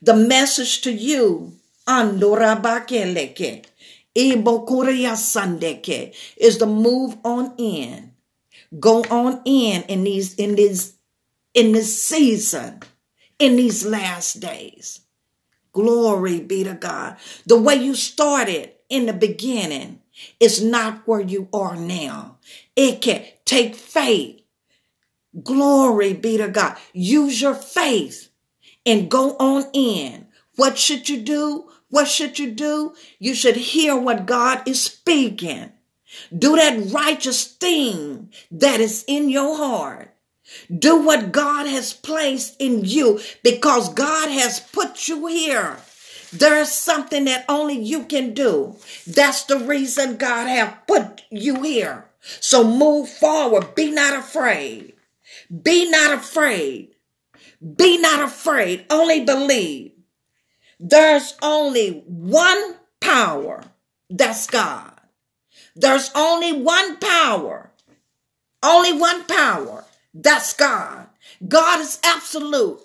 The 0.01 0.15
message 0.15 0.82
to 0.82 0.91
you, 0.91 1.54
Andorabakeleke, 1.88 3.65
Sandeke, 4.15 6.15
is 6.38 6.58
to 6.58 6.65
move 6.65 7.17
on 7.23 7.54
in. 7.58 8.12
Go 8.80 9.04
on 9.10 9.41
in 9.45 9.84
in 9.84 10.04
these 10.04 10.36
in 10.36 10.56
this 10.56 10.95
in 11.54 11.71
this 11.71 12.01
season, 12.01 12.82
in 13.39 13.56
these 13.56 13.86
last 13.86 14.39
days. 14.39 15.01
Glory 15.75 16.39
be 16.39 16.63
to 16.63 16.73
God. 16.73 17.17
The 17.45 17.59
way 17.59 17.75
you 17.75 17.95
started 17.95 18.71
in 18.88 19.07
the 19.07 19.13
beginning 19.13 19.99
is 20.39 20.63
not 20.63 21.05
where 21.05 21.19
you 21.19 21.49
are 21.51 21.75
now. 21.75 22.38
It 22.77 23.01
can 23.01 23.25
take 23.43 23.75
faith. 23.75 24.39
Glory 25.43 26.13
be 26.13 26.38
to 26.38 26.47
God. 26.47 26.77
Use 26.93 27.41
your 27.41 27.55
faith 27.55 28.29
and 28.85 29.11
go 29.11 29.35
on 29.35 29.65
in. 29.73 30.27
What 30.55 30.77
should 30.77 31.09
you 31.09 31.19
do? 31.19 31.69
What 31.89 32.07
should 32.07 32.39
you 32.39 32.51
do? 32.51 32.93
You 33.19 33.35
should 33.35 33.57
hear 33.57 33.97
what 33.97 34.25
God 34.25 34.65
is 34.65 34.81
speaking. 34.81 35.73
Do 36.33 36.55
that 36.55 36.89
righteous 36.93 37.43
thing 37.43 38.31
that 38.49 38.79
is 38.79 39.03
in 39.09 39.27
your 39.27 39.57
heart. 39.57 40.14
Do 40.75 41.01
what 41.01 41.31
God 41.31 41.67
has 41.67 41.93
placed 41.93 42.55
in 42.60 42.86
you 42.86 43.19
because 43.43 43.93
God 43.93 44.29
has 44.29 44.60
put 44.60 45.08
you 45.08 45.27
here. 45.27 45.77
There's 46.31 46.69
something 46.69 47.25
that 47.25 47.45
only 47.47 47.79
you 47.79 48.05
can 48.05 48.34
do. 48.34 48.75
That's 49.08 49.43
the 49.43 49.58
reason 49.58 50.17
God 50.17 50.47
have 50.47 50.86
put 50.88 51.23
you 51.29 51.63
here. 51.63 52.05
So 52.21 52.63
move 52.63 53.10
forward. 53.10 53.75
Be 53.75 53.91
not 53.91 54.17
afraid. 54.17 54.93
Be 55.63 55.89
not 55.89 56.13
afraid. 56.13 56.95
Be 57.75 57.97
not 57.97 58.21
afraid. 58.21 58.86
Only 58.89 59.23
believe. 59.23 59.91
There's 60.79 61.36
only 61.41 62.03
one 62.05 62.75
power. 62.99 63.63
That's 64.10 64.47
God. 64.47 64.91
There's 65.75 66.12
only 66.15 66.53
one 66.53 66.97
power. 66.97 67.71
Only 68.62 68.93
one 68.93 69.23
power. 69.25 69.85
That's 70.15 70.54
God. 70.54 71.08
God 71.47 71.82
is 71.82 71.99
absolute. 72.04 72.80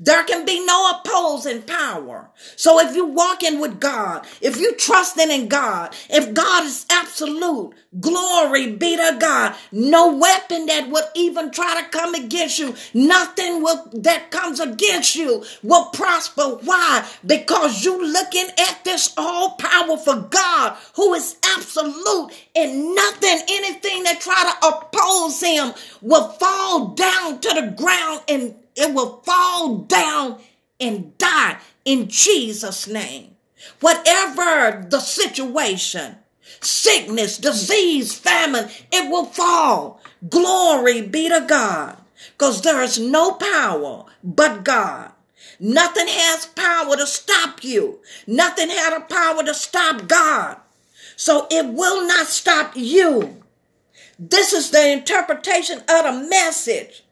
There 0.00 0.22
can 0.22 0.46
be 0.46 0.64
no 0.64 0.92
opposing 0.92 1.62
power. 1.62 2.30
So 2.54 2.78
if 2.78 2.94
you're 2.94 3.04
walking 3.04 3.58
with 3.58 3.80
God, 3.80 4.28
if 4.40 4.56
you're 4.56 4.76
trusting 4.76 5.28
in 5.28 5.48
God, 5.48 5.92
if 6.08 6.32
God 6.32 6.64
is 6.64 6.86
absolute, 6.88 7.74
glory 7.98 8.70
be 8.70 8.96
to 8.96 9.16
God. 9.18 9.56
No 9.72 10.14
weapon 10.14 10.66
that 10.66 10.88
would 10.88 11.02
even 11.16 11.50
try 11.50 11.80
to 11.82 11.88
come 11.88 12.14
against 12.14 12.60
you, 12.60 12.76
nothing 12.94 13.60
will, 13.60 13.90
that 13.94 14.30
comes 14.30 14.60
against 14.60 15.16
you 15.16 15.42
will 15.64 15.86
prosper. 15.86 16.44
Why? 16.44 17.04
Because 17.26 17.84
you 17.84 18.00
looking 18.00 18.46
at 18.56 18.84
this 18.84 19.12
all 19.16 19.56
powerful 19.56 20.20
God 20.20 20.76
who 20.94 21.12
is 21.14 21.36
absolute 21.44 22.30
and 22.54 22.94
nothing, 22.94 23.40
anything 23.48 24.04
that 24.04 24.20
try 24.20 24.44
to 24.44 24.68
oppose 24.68 25.40
him 25.40 25.72
will 26.02 26.28
fall 26.28 26.94
down 26.94 27.40
to 27.40 27.48
the 27.48 27.74
ground 27.76 28.22
and 28.28 28.54
it 28.78 28.94
will 28.94 29.20
fall 29.24 29.78
down 29.78 30.40
and 30.80 31.16
die 31.18 31.58
in 31.84 32.08
Jesus' 32.08 32.86
name. 32.86 33.36
Whatever 33.80 34.86
the 34.88 35.00
situation, 35.00 36.16
sickness, 36.60 37.38
disease, 37.38 38.14
famine, 38.14 38.68
it 38.92 39.10
will 39.10 39.26
fall. 39.26 40.00
Glory 40.28 41.02
be 41.02 41.28
to 41.28 41.44
God. 41.46 41.98
Because 42.32 42.62
there 42.62 42.82
is 42.82 42.98
no 42.98 43.32
power 43.32 44.04
but 44.22 44.64
God. 44.64 45.12
Nothing 45.60 46.06
has 46.08 46.46
power 46.46 46.96
to 46.96 47.06
stop 47.06 47.64
you. 47.64 47.98
Nothing 48.26 48.70
had 48.70 48.96
a 48.96 49.00
power 49.00 49.42
to 49.44 49.54
stop 49.54 50.06
God. 50.06 50.58
So 51.16 51.48
it 51.50 51.66
will 51.66 52.06
not 52.06 52.28
stop 52.28 52.76
you. 52.76 53.42
This 54.18 54.52
is 54.52 54.70
the 54.70 54.92
interpretation 54.92 55.78
of 55.78 56.04
the 56.04 56.26
message. 56.28 57.02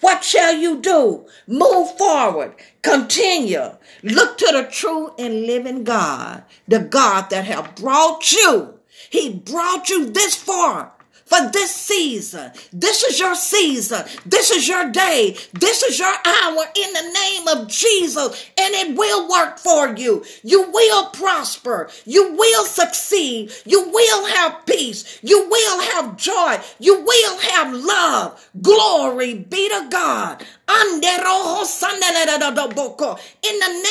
What 0.00 0.24
shall 0.24 0.54
you 0.54 0.80
do? 0.80 1.26
Move 1.46 1.96
forward. 1.96 2.54
Continue. 2.82 3.76
Look 4.02 4.38
to 4.38 4.46
the 4.52 4.68
true 4.70 5.12
and 5.18 5.46
living 5.46 5.84
God, 5.84 6.44
the 6.68 6.80
God 6.80 7.30
that 7.30 7.44
have 7.46 7.74
brought 7.76 8.32
you. 8.32 8.80
He 9.10 9.30
brought 9.30 9.88
you 9.88 10.10
this 10.10 10.34
far 10.34 10.95
for 11.26 11.50
this 11.50 11.74
season. 11.74 12.52
This 12.72 13.02
is 13.02 13.18
your 13.18 13.34
season. 13.34 14.04
This 14.24 14.50
is 14.50 14.68
your 14.68 14.90
day. 14.90 15.36
This 15.52 15.82
is 15.82 15.98
your 15.98 16.14
hour 16.24 16.64
in 16.74 16.92
the 16.92 17.12
name 17.12 17.48
of 17.48 17.68
Jesus, 17.68 18.46
and 18.56 18.74
it 18.74 18.96
will 18.96 19.28
work 19.28 19.58
for 19.58 19.94
you. 19.96 20.24
You 20.42 20.70
will 20.70 21.10
prosper. 21.10 21.90
You 22.04 22.34
will 22.34 22.64
succeed. 22.64 23.52
You 23.64 23.90
will 23.90 24.26
have 24.26 24.64
peace. 24.66 25.18
You 25.22 25.48
will 25.48 25.80
have 25.80 26.16
joy. 26.16 26.60
You 26.78 27.02
will 27.02 27.38
have 27.38 27.74
love. 27.74 28.48
Glory 28.62 29.34
be 29.34 29.68
to 29.68 29.88
God. 29.90 30.44
In 30.68 31.00
the 31.00 31.16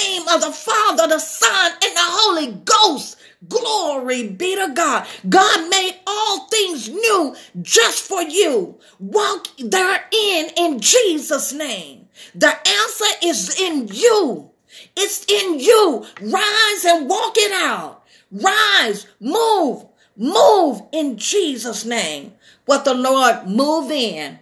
name 0.03 0.27
of 0.29 0.41
the 0.41 0.51
Father, 0.51 1.07
the 1.07 1.19
Son, 1.19 1.71
and 1.71 1.95
the 1.95 1.99
Holy 1.99 2.51
Ghost. 2.63 3.14
Glory 3.47 4.27
be 4.29 4.55
to 4.55 4.71
God. 4.73 5.07
God 5.27 5.69
made 5.69 5.99
all 6.07 6.47
things 6.47 6.89
new 6.89 7.35
just 7.61 8.03
for 8.03 8.21
you. 8.21 8.79
Walk 8.99 9.47
therein 9.57 10.49
in 10.57 10.79
Jesus' 10.79 11.53
name. 11.53 12.07
The 12.33 12.47
answer 12.67 13.17
is 13.23 13.59
in 13.59 13.87
you. 13.91 14.51
It's 14.95 15.25
in 15.25 15.59
you. 15.59 16.05
Rise 16.21 16.85
and 16.85 17.09
walk 17.09 17.35
it 17.37 17.51
out. 17.51 18.03
Rise, 18.31 19.07
move, 19.19 19.85
move 20.17 20.81
in 20.91 21.17
Jesus' 21.17 21.85
name. 21.85 22.33
What 22.65 22.85
the 22.85 22.93
Lord 22.93 23.47
move 23.47 23.91
in. 23.91 24.39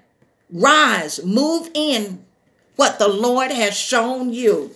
Rise, 0.51 1.23
move 1.23 1.69
in 1.73 2.23
what 2.75 2.99
the 2.99 3.07
Lord 3.07 3.51
has 3.51 3.75
shown 3.75 4.33
you. 4.33 4.71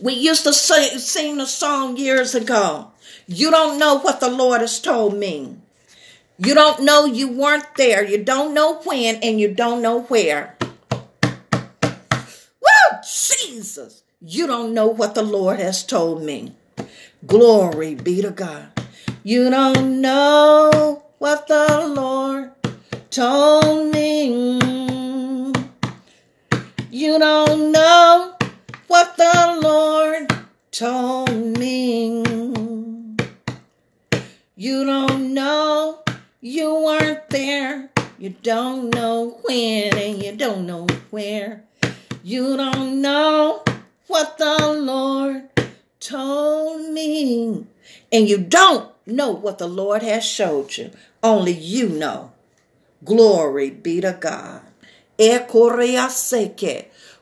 We 0.00 0.14
used 0.14 0.44
to 0.44 0.52
sing, 0.52 0.98
sing 0.98 1.36
the 1.36 1.46
song 1.46 1.98
years 1.98 2.34
ago. 2.34 2.90
You 3.26 3.50
don't 3.50 3.78
know 3.78 3.98
what 3.98 4.20
the 4.20 4.30
Lord 4.30 4.62
has 4.62 4.80
told 4.80 5.14
me. 5.14 5.56
You 6.38 6.54
don't 6.54 6.84
know 6.84 7.04
you 7.04 7.28
weren't 7.28 7.74
there. 7.76 8.02
You 8.02 8.24
don't 8.24 8.54
know 8.54 8.80
when 8.84 9.16
and 9.16 9.38
you 9.38 9.52
don't 9.52 9.82
know 9.82 10.02
where. 10.04 10.56
Woo! 10.90 12.80
Jesus! 13.04 14.02
You 14.22 14.46
don't 14.46 14.72
know 14.72 14.86
what 14.86 15.14
the 15.14 15.22
Lord 15.22 15.60
has 15.60 15.84
told 15.84 16.22
me. 16.22 16.54
Glory 17.26 17.94
be 17.94 18.22
to 18.22 18.30
God. 18.30 18.68
You 19.22 19.50
don't 19.50 20.00
know 20.00 21.02
what 21.18 21.46
the 21.46 21.92
Lord 21.94 22.52
told 23.10 23.92
me. 23.92 25.52
You 26.90 27.18
don't 27.18 27.70
know 27.70 28.36
what 28.90 29.16
the 29.16 29.60
Lord 29.62 30.26
told 30.72 31.30
me. 31.56 32.24
You 34.56 34.84
don't 34.84 35.32
know, 35.32 36.00
you 36.40 36.74
weren't 36.74 37.30
there. 37.30 37.88
You 38.18 38.30
don't 38.42 38.92
know 38.92 39.38
when 39.44 39.96
and 39.96 40.20
you 40.20 40.34
don't 40.34 40.66
know 40.66 40.88
where. 41.10 41.62
You 42.24 42.56
don't 42.56 43.00
know 43.00 43.62
what 44.08 44.38
the 44.38 44.58
Lord 44.72 45.48
told 46.00 46.90
me. 46.90 47.64
And 48.10 48.28
you 48.28 48.38
don't 48.38 48.90
know 49.06 49.30
what 49.30 49.58
the 49.58 49.68
Lord 49.68 50.02
has 50.02 50.24
showed 50.24 50.76
you. 50.76 50.90
Only 51.22 51.52
you 51.52 51.88
know. 51.88 52.32
Glory 53.04 53.70
be 53.70 54.00
to 54.00 54.18
God. 54.18 54.62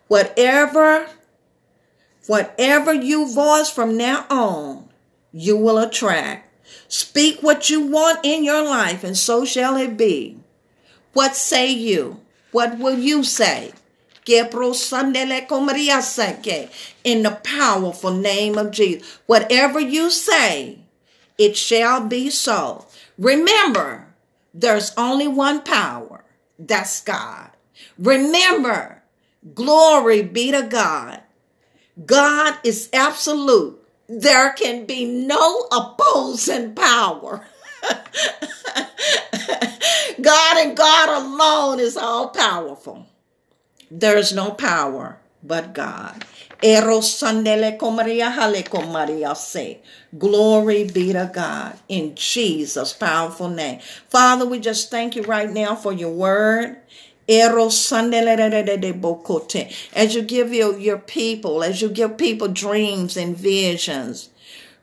Whatever, 0.08 1.06
whatever 2.28 2.92
you 2.92 3.32
voice 3.32 3.68
from 3.68 3.96
now 3.96 4.24
on, 4.30 4.88
you 5.32 5.56
will 5.56 5.78
attract. 5.78 6.44
Speak 6.86 7.42
what 7.42 7.68
you 7.68 7.80
want 7.80 8.20
in 8.22 8.44
your 8.44 8.62
life, 8.62 9.02
and 9.02 9.16
so 9.16 9.44
shall 9.44 9.76
it 9.76 9.96
be. 9.96 10.38
What 11.12 11.34
say 11.34 11.70
you? 11.70 12.20
What 12.52 12.78
will 12.78 12.98
you 12.98 13.24
say? 13.24 13.72
In 14.26 14.50
the 17.22 17.40
powerful 17.42 18.12
name 18.12 18.58
of 18.58 18.70
Jesus. 18.70 19.18
Whatever 19.26 19.80
you 19.80 20.10
say, 20.10 20.78
it 21.38 21.56
shall 21.56 22.06
be 22.06 22.28
so. 22.30 22.86
Remember, 23.18 24.06
there's 24.52 24.92
only 24.96 25.28
one 25.28 25.62
power. 25.62 26.24
That's 26.58 27.00
God. 27.00 27.50
Remember, 27.98 29.02
glory 29.54 30.22
be 30.22 30.50
to 30.50 30.62
God. 30.62 31.22
God 32.04 32.58
is 32.64 32.88
absolute. 32.92 33.82
There 34.08 34.52
can 34.52 34.86
be 34.86 35.04
no 35.04 35.66
opposing 35.72 36.74
power. 36.74 37.46
God 40.20 40.66
and 40.66 40.76
God 40.76 41.22
alone 41.22 41.80
is 41.80 41.96
all 41.96 42.28
powerful. 42.28 43.06
There's 43.90 44.32
no 44.32 44.50
power 44.50 45.18
but 45.42 45.72
God. 45.72 46.24
Glory 50.18 50.84
be 50.84 51.12
to 51.12 51.30
God 51.32 51.78
in 51.88 52.14
Jesus' 52.16 52.92
powerful 52.92 53.48
name. 53.48 53.80
Father, 54.08 54.44
we 54.44 54.58
just 54.58 54.90
thank 54.90 55.14
you 55.14 55.22
right 55.22 55.50
now 55.50 55.76
for 55.76 55.92
your 55.92 56.10
word. 56.10 56.78
As 57.28 57.64
you 60.14 60.22
give 60.22 60.54
your, 60.54 60.78
your 60.78 60.98
people, 60.98 61.62
as 61.62 61.82
you 61.82 61.88
give 61.88 62.16
people 62.16 62.48
dreams 62.48 63.16
and 63.16 63.36
visions, 63.36 64.30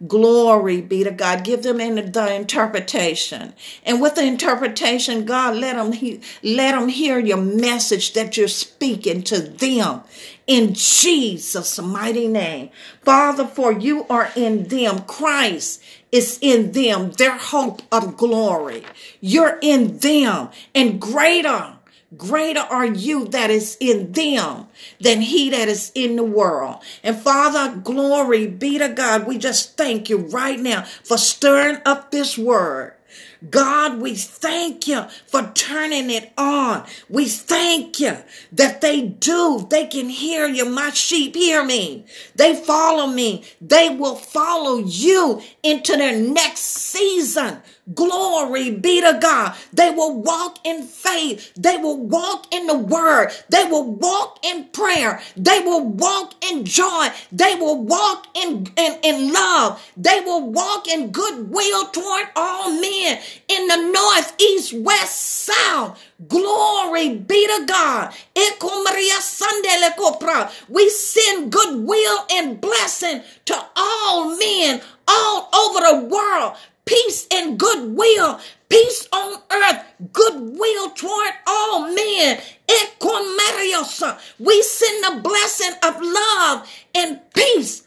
Glory 0.07 0.81
be 0.81 1.05
to 1.05 1.11
God. 1.11 1.45
Give 1.45 1.63
them 1.63 1.79
in 1.79 2.11
the 2.11 2.35
interpretation. 2.35 3.53
And 3.85 4.01
with 4.01 4.15
the 4.15 4.23
interpretation, 4.23 5.25
God, 5.25 5.55
let 5.55 5.77
them, 5.77 5.93
he, 5.93 6.19
let 6.43 6.73
them 6.73 6.89
hear 6.89 7.17
your 7.17 7.37
message 7.37 8.11
that 8.13 8.35
you're 8.35 8.49
speaking 8.49 9.23
to 9.23 9.39
them 9.39 10.01
in 10.47 10.73
Jesus' 10.73 11.79
mighty 11.79 12.27
name. 12.27 12.71
Father, 13.03 13.47
for 13.47 13.71
you 13.71 14.05
are 14.09 14.31
in 14.35 14.67
them. 14.67 14.99
Christ 15.03 15.81
is 16.11 16.39
in 16.41 16.73
them, 16.73 17.11
their 17.11 17.37
hope 17.37 17.81
of 17.89 18.17
glory. 18.17 18.83
You're 19.21 19.57
in 19.61 19.99
them 19.99 20.49
and 20.75 20.99
greater 20.99 21.75
Greater 22.15 22.61
are 22.61 22.85
you 22.85 23.25
that 23.29 23.49
is 23.49 23.77
in 23.79 24.11
them 24.11 24.67
than 25.01 25.21
he 25.21 25.49
that 25.49 25.67
is 25.67 25.91
in 25.95 26.15
the 26.15 26.23
world. 26.23 26.83
And 27.03 27.17
Father, 27.17 27.77
glory 27.77 28.47
be 28.47 28.77
to 28.77 28.89
God. 28.89 29.25
We 29.25 29.37
just 29.37 29.75
thank 29.75 30.09
you 30.09 30.17
right 30.17 30.59
now 30.59 30.83
for 30.83 31.17
stirring 31.17 31.81
up 31.85 32.11
this 32.11 32.37
word. 32.37 32.93
God, 33.49 33.99
we 33.99 34.15
thank 34.15 34.87
you 34.87 35.05
for 35.27 35.51
turning 35.53 36.09
it 36.09 36.31
on. 36.37 36.85
We 37.09 37.27
thank 37.27 37.99
you 37.99 38.17
that 38.53 38.81
they 38.81 39.01
do. 39.01 39.67
They 39.69 39.87
can 39.87 40.09
hear 40.09 40.47
you. 40.47 40.65
My 40.65 40.91
sheep 40.91 41.35
hear 41.35 41.63
me. 41.63 42.05
They 42.35 42.55
follow 42.55 43.07
me. 43.07 43.43
They 43.61 43.89
will 43.89 44.15
follow 44.15 44.77
you 44.77 45.41
into 45.63 45.95
their 45.97 46.19
next 46.19 46.61
season. 46.61 47.61
Glory 47.93 48.71
be 48.71 49.01
to 49.01 49.17
God. 49.21 49.55
They 49.73 49.91
will 49.91 50.19
walk 50.21 50.59
in 50.65 50.83
faith. 50.83 51.53
They 51.55 51.77
will 51.77 51.97
walk 51.97 52.53
in 52.53 52.67
the 52.67 52.77
word. 52.77 53.31
They 53.49 53.65
will 53.65 53.85
walk 53.85 54.39
in 54.43 54.65
prayer. 54.65 55.21
They 55.37 55.59
will 55.59 55.85
walk 55.85 56.33
in 56.43 56.65
joy. 56.65 57.07
They 57.31 57.55
will 57.55 57.81
walk 57.83 58.27
in, 58.35 58.67
in, 58.75 58.99
in 59.03 59.33
love. 59.33 59.81
They 59.97 60.21
will 60.21 60.49
walk 60.51 60.87
in 60.87 61.11
goodwill 61.11 61.85
toward 61.87 62.27
all 62.35 62.71
men 62.71 63.19
in 63.47 63.67
the 63.67 63.91
north, 63.91 64.35
east, 64.41 64.73
west, 64.73 65.21
south. 65.45 66.03
Glory 66.27 67.15
be 67.17 67.47
to 67.47 67.65
God. 67.67 68.13
We 70.69 70.89
send 70.89 71.51
goodwill 71.51 72.17
and 72.31 72.59
blessing 72.61 73.21
to 73.45 73.65
all 73.75 74.37
men 74.37 74.81
all 75.07 75.49
over 75.53 75.79
the 75.81 76.07
world 76.07 76.55
peace 76.85 77.27
and 77.31 77.59
goodwill, 77.59 78.39
peace 78.69 79.07
on 79.11 79.41
earth, 79.51 79.83
goodwill 80.13 80.89
toward 80.91 81.31
all 81.47 81.93
men. 81.93 82.39
We 84.39 84.61
send 84.61 85.03
the 85.03 85.21
blessing 85.21 85.73
of 85.83 86.01
love 86.01 86.69
and 86.93 87.19
peace 87.33 87.83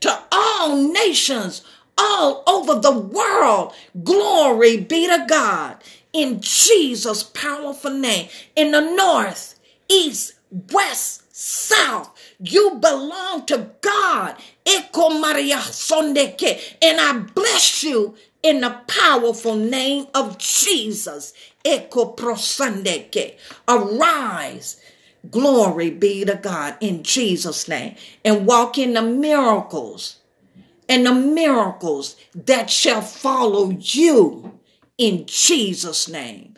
to 0.00 0.18
all 0.32 0.76
nations 0.92 1.62
all 1.98 2.42
over 2.46 2.80
the 2.80 2.98
world. 2.98 3.72
Glory 4.02 4.78
be 4.78 5.06
to 5.06 5.24
God 5.28 5.76
in 6.12 6.40
Jesus' 6.40 7.22
powerful 7.22 7.90
name. 7.90 8.28
In 8.54 8.72
the 8.72 8.80
north, 8.80 9.58
east, 9.88 10.34
west, 10.72 11.34
south, 11.34 12.10
you 12.40 12.76
belong 12.80 13.46
to 13.46 13.70
God. 13.80 14.36
And 16.82 17.00
I 17.00 17.24
bless 17.34 17.82
you 17.82 18.16
in 18.42 18.60
the 18.60 18.80
powerful 18.86 19.56
name 19.56 20.06
of 20.14 20.38
Jesus. 20.38 21.32
Echo 21.64 22.12
prosondekay 22.12 23.36
arise. 23.68 24.80
Glory 25.30 25.90
be 25.90 26.24
to 26.24 26.36
God 26.36 26.76
in 26.80 27.02
Jesus' 27.02 27.68
name. 27.68 27.96
And 28.24 28.46
walk 28.46 28.78
in 28.78 28.94
the 28.94 29.02
miracles 29.02 30.16
and 30.88 31.04
the 31.04 31.14
miracles 31.14 32.16
that 32.34 32.70
shall 32.70 33.02
follow 33.02 33.70
you 33.70 34.58
in 34.98 35.26
Jesus' 35.26 36.08
name. 36.08 36.54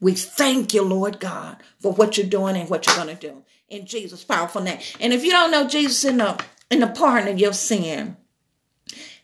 We 0.00 0.14
thank 0.14 0.74
you, 0.74 0.82
Lord 0.82 1.20
God, 1.20 1.56
for 1.80 1.92
what 1.92 2.16
you're 2.16 2.26
doing 2.26 2.56
and 2.56 2.68
what 2.68 2.86
you're 2.86 2.96
going 2.96 3.16
to 3.16 3.28
do 3.28 3.42
in 3.68 3.86
Jesus' 3.86 4.24
powerful 4.24 4.62
name. 4.62 4.78
And 5.00 5.12
if 5.12 5.24
you 5.24 5.30
don't 5.30 5.50
know 5.50 5.68
Jesus 5.68 6.04
in 6.04 6.20
in 6.70 6.80
the 6.80 6.86
pardon 6.86 7.28
of 7.32 7.38
your 7.38 7.52
sin, 7.52 8.16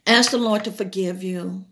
ask 0.07 0.31
the 0.31 0.39
Lord 0.39 0.65
to 0.65 0.73
forgive 0.73 1.23
you. 1.23 1.65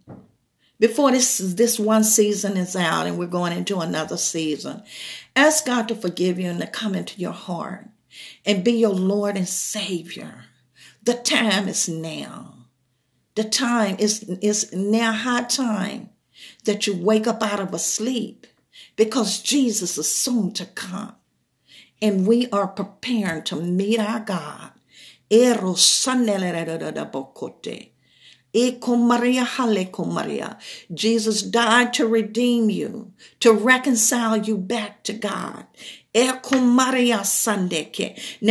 Before 0.79 1.13
this 1.13 1.39
this 1.39 1.79
one 1.79 2.03
season 2.03 2.57
is 2.57 2.75
out 2.75 3.07
and 3.07 3.17
we're 3.17 3.27
going 3.27 3.57
into 3.57 3.79
another 3.79 4.17
season, 4.17 4.83
ask 5.37 5.65
God 5.67 5.87
to 5.89 5.95
forgive 5.95 6.41
you 6.41 6.51
and 6.51 6.61
to 6.61 6.67
come 6.67 6.95
into 6.95 7.21
your 7.21 7.33
heart 7.33 7.89
and 8.45 8.65
be 8.65 8.73
your 8.73 8.95
Lord 8.95 9.37
and 9.37 9.49
Savior. 9.49 10.47
The 11.03 11.15
time 11.15 11.69
is 11.69 11.89
now. 11.89 12.55
The 13.35 13.45
time 13.45 13.97
is, 13.99 14.25
is 14.43 14.73
now 14.73 15.13
high 15.13 15.45
time 15.45 16.11
that 16.65 16.87
you 16.87 16.97
wake 16.97 17.27
up 17.27 17.43
out 17.43 17.61
of 17.61 17.73
a 17.73 17.79
sleep 17.79 18.47
because 18.97 19.41
Jesus 19.41 19.97
is 19.97 20.15
soon 20.15 20.53
to 20.53 20.67
come 20.67 21.15
and 22.01 22.27
we 22.27 22.51
are 22.51 22.67
preparing 22.67 23.43
to 23.45 23.57
meet 23.57 23.99
our 23.99 24.21
God. 24.21 24.72
Maria. 30.05 30.59
Jesus 30.93 31.41
died 31.41 31.95
to 31.95 32.07
redeem 32.07 32.69
you, 32.69 33.15
to 33.41 33.51
reconcile 33.51 34.37
you 34.37 34.59
back 34.59 35.03
to 35.05 35.15
God. 35.15 35.65
Now 36.15 36.39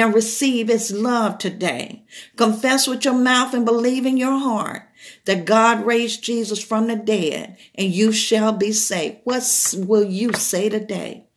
receive 0.09 0.69
his 0.69 0.91
love 0.91 1.37
today. 1.37 2.03
Confess 2.35 2.87
with 2.87 3.05
your 3.05 3.13
mouth 3.13 3.53
and 3.53 3.63
believe 3.63 4.07
in 4.07 4.17
your 4.17 4.39
heart 4.39 4.89
that 5.25 5.45
God 5.45 5.85
raised 5.85 6.23
Jesus 6.23 6.63
from 6.63 6.87
the 6.87 6.95
dead 6.95 7.57
and 7.75 7.91
you 7.91 8.11
shall 8.11 8.53
be 8.53 8.71
saved. 8.71 9.17
What 9.23 9.75
will 9.77 10.03
you 10.03 10.33
say 10.33 10.69
today? 10.69 11.27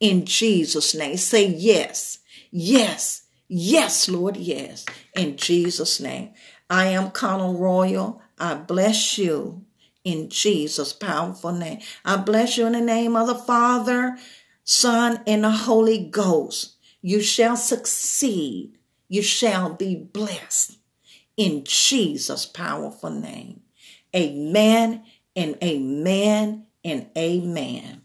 In 0.00 0.24
Jesus' 0.24 0.92
name, 0.92 1.18
say 1.18 1.46
yes, 1.46 2.18
yes, 2.50 3.27
yes, 3.48 4.08
Lord, 4.08 4.36
yes. 4.36 4.84
In 5.14 5.36
Jesus' 5.36 6.00
name. 6.00 6.30
I 6.70 6.86
am 6.86 7.10
Conal 7.10 7.58
Royal. 7.58 8.22
I 8.38 8.54
bless 8.54 9.18
you 9.18 9.64
in 10.04 10.28
Jesus' 10.28 10.92
powerful 10.92 11.52
name. 11.52 11.80
I 12.04 12.16
bless 12.16 12.56
you 12.56 12.66
in 12.66 12.72
the 12.72 12.80
name 12.80 13.16
of 13.16 13.26
the 13.26 13.34
Father, 13.34 14.16
Son, 14.64 15.22
and 15.26 15.44
the 15.44 15.50
Holy 15.50 16.04
Ghost. 16.08 16.76
You 17.00 17.20
shall 17.20 17.56
succeed. 17.56 18.78
You 19.08 19.22
shall 19.22 19.74
be 19.74 19.94
blessed 19.94 20.78
in 21.36 21.64
Jesus' 21.64 22.44
powerful 22.44 23.10
name. 23.10 23.62
Amen 24.14 25.04
and 25.34 25.56
amen 25.62 26.66
and 26.84 27.06
amen. 27.16 28.02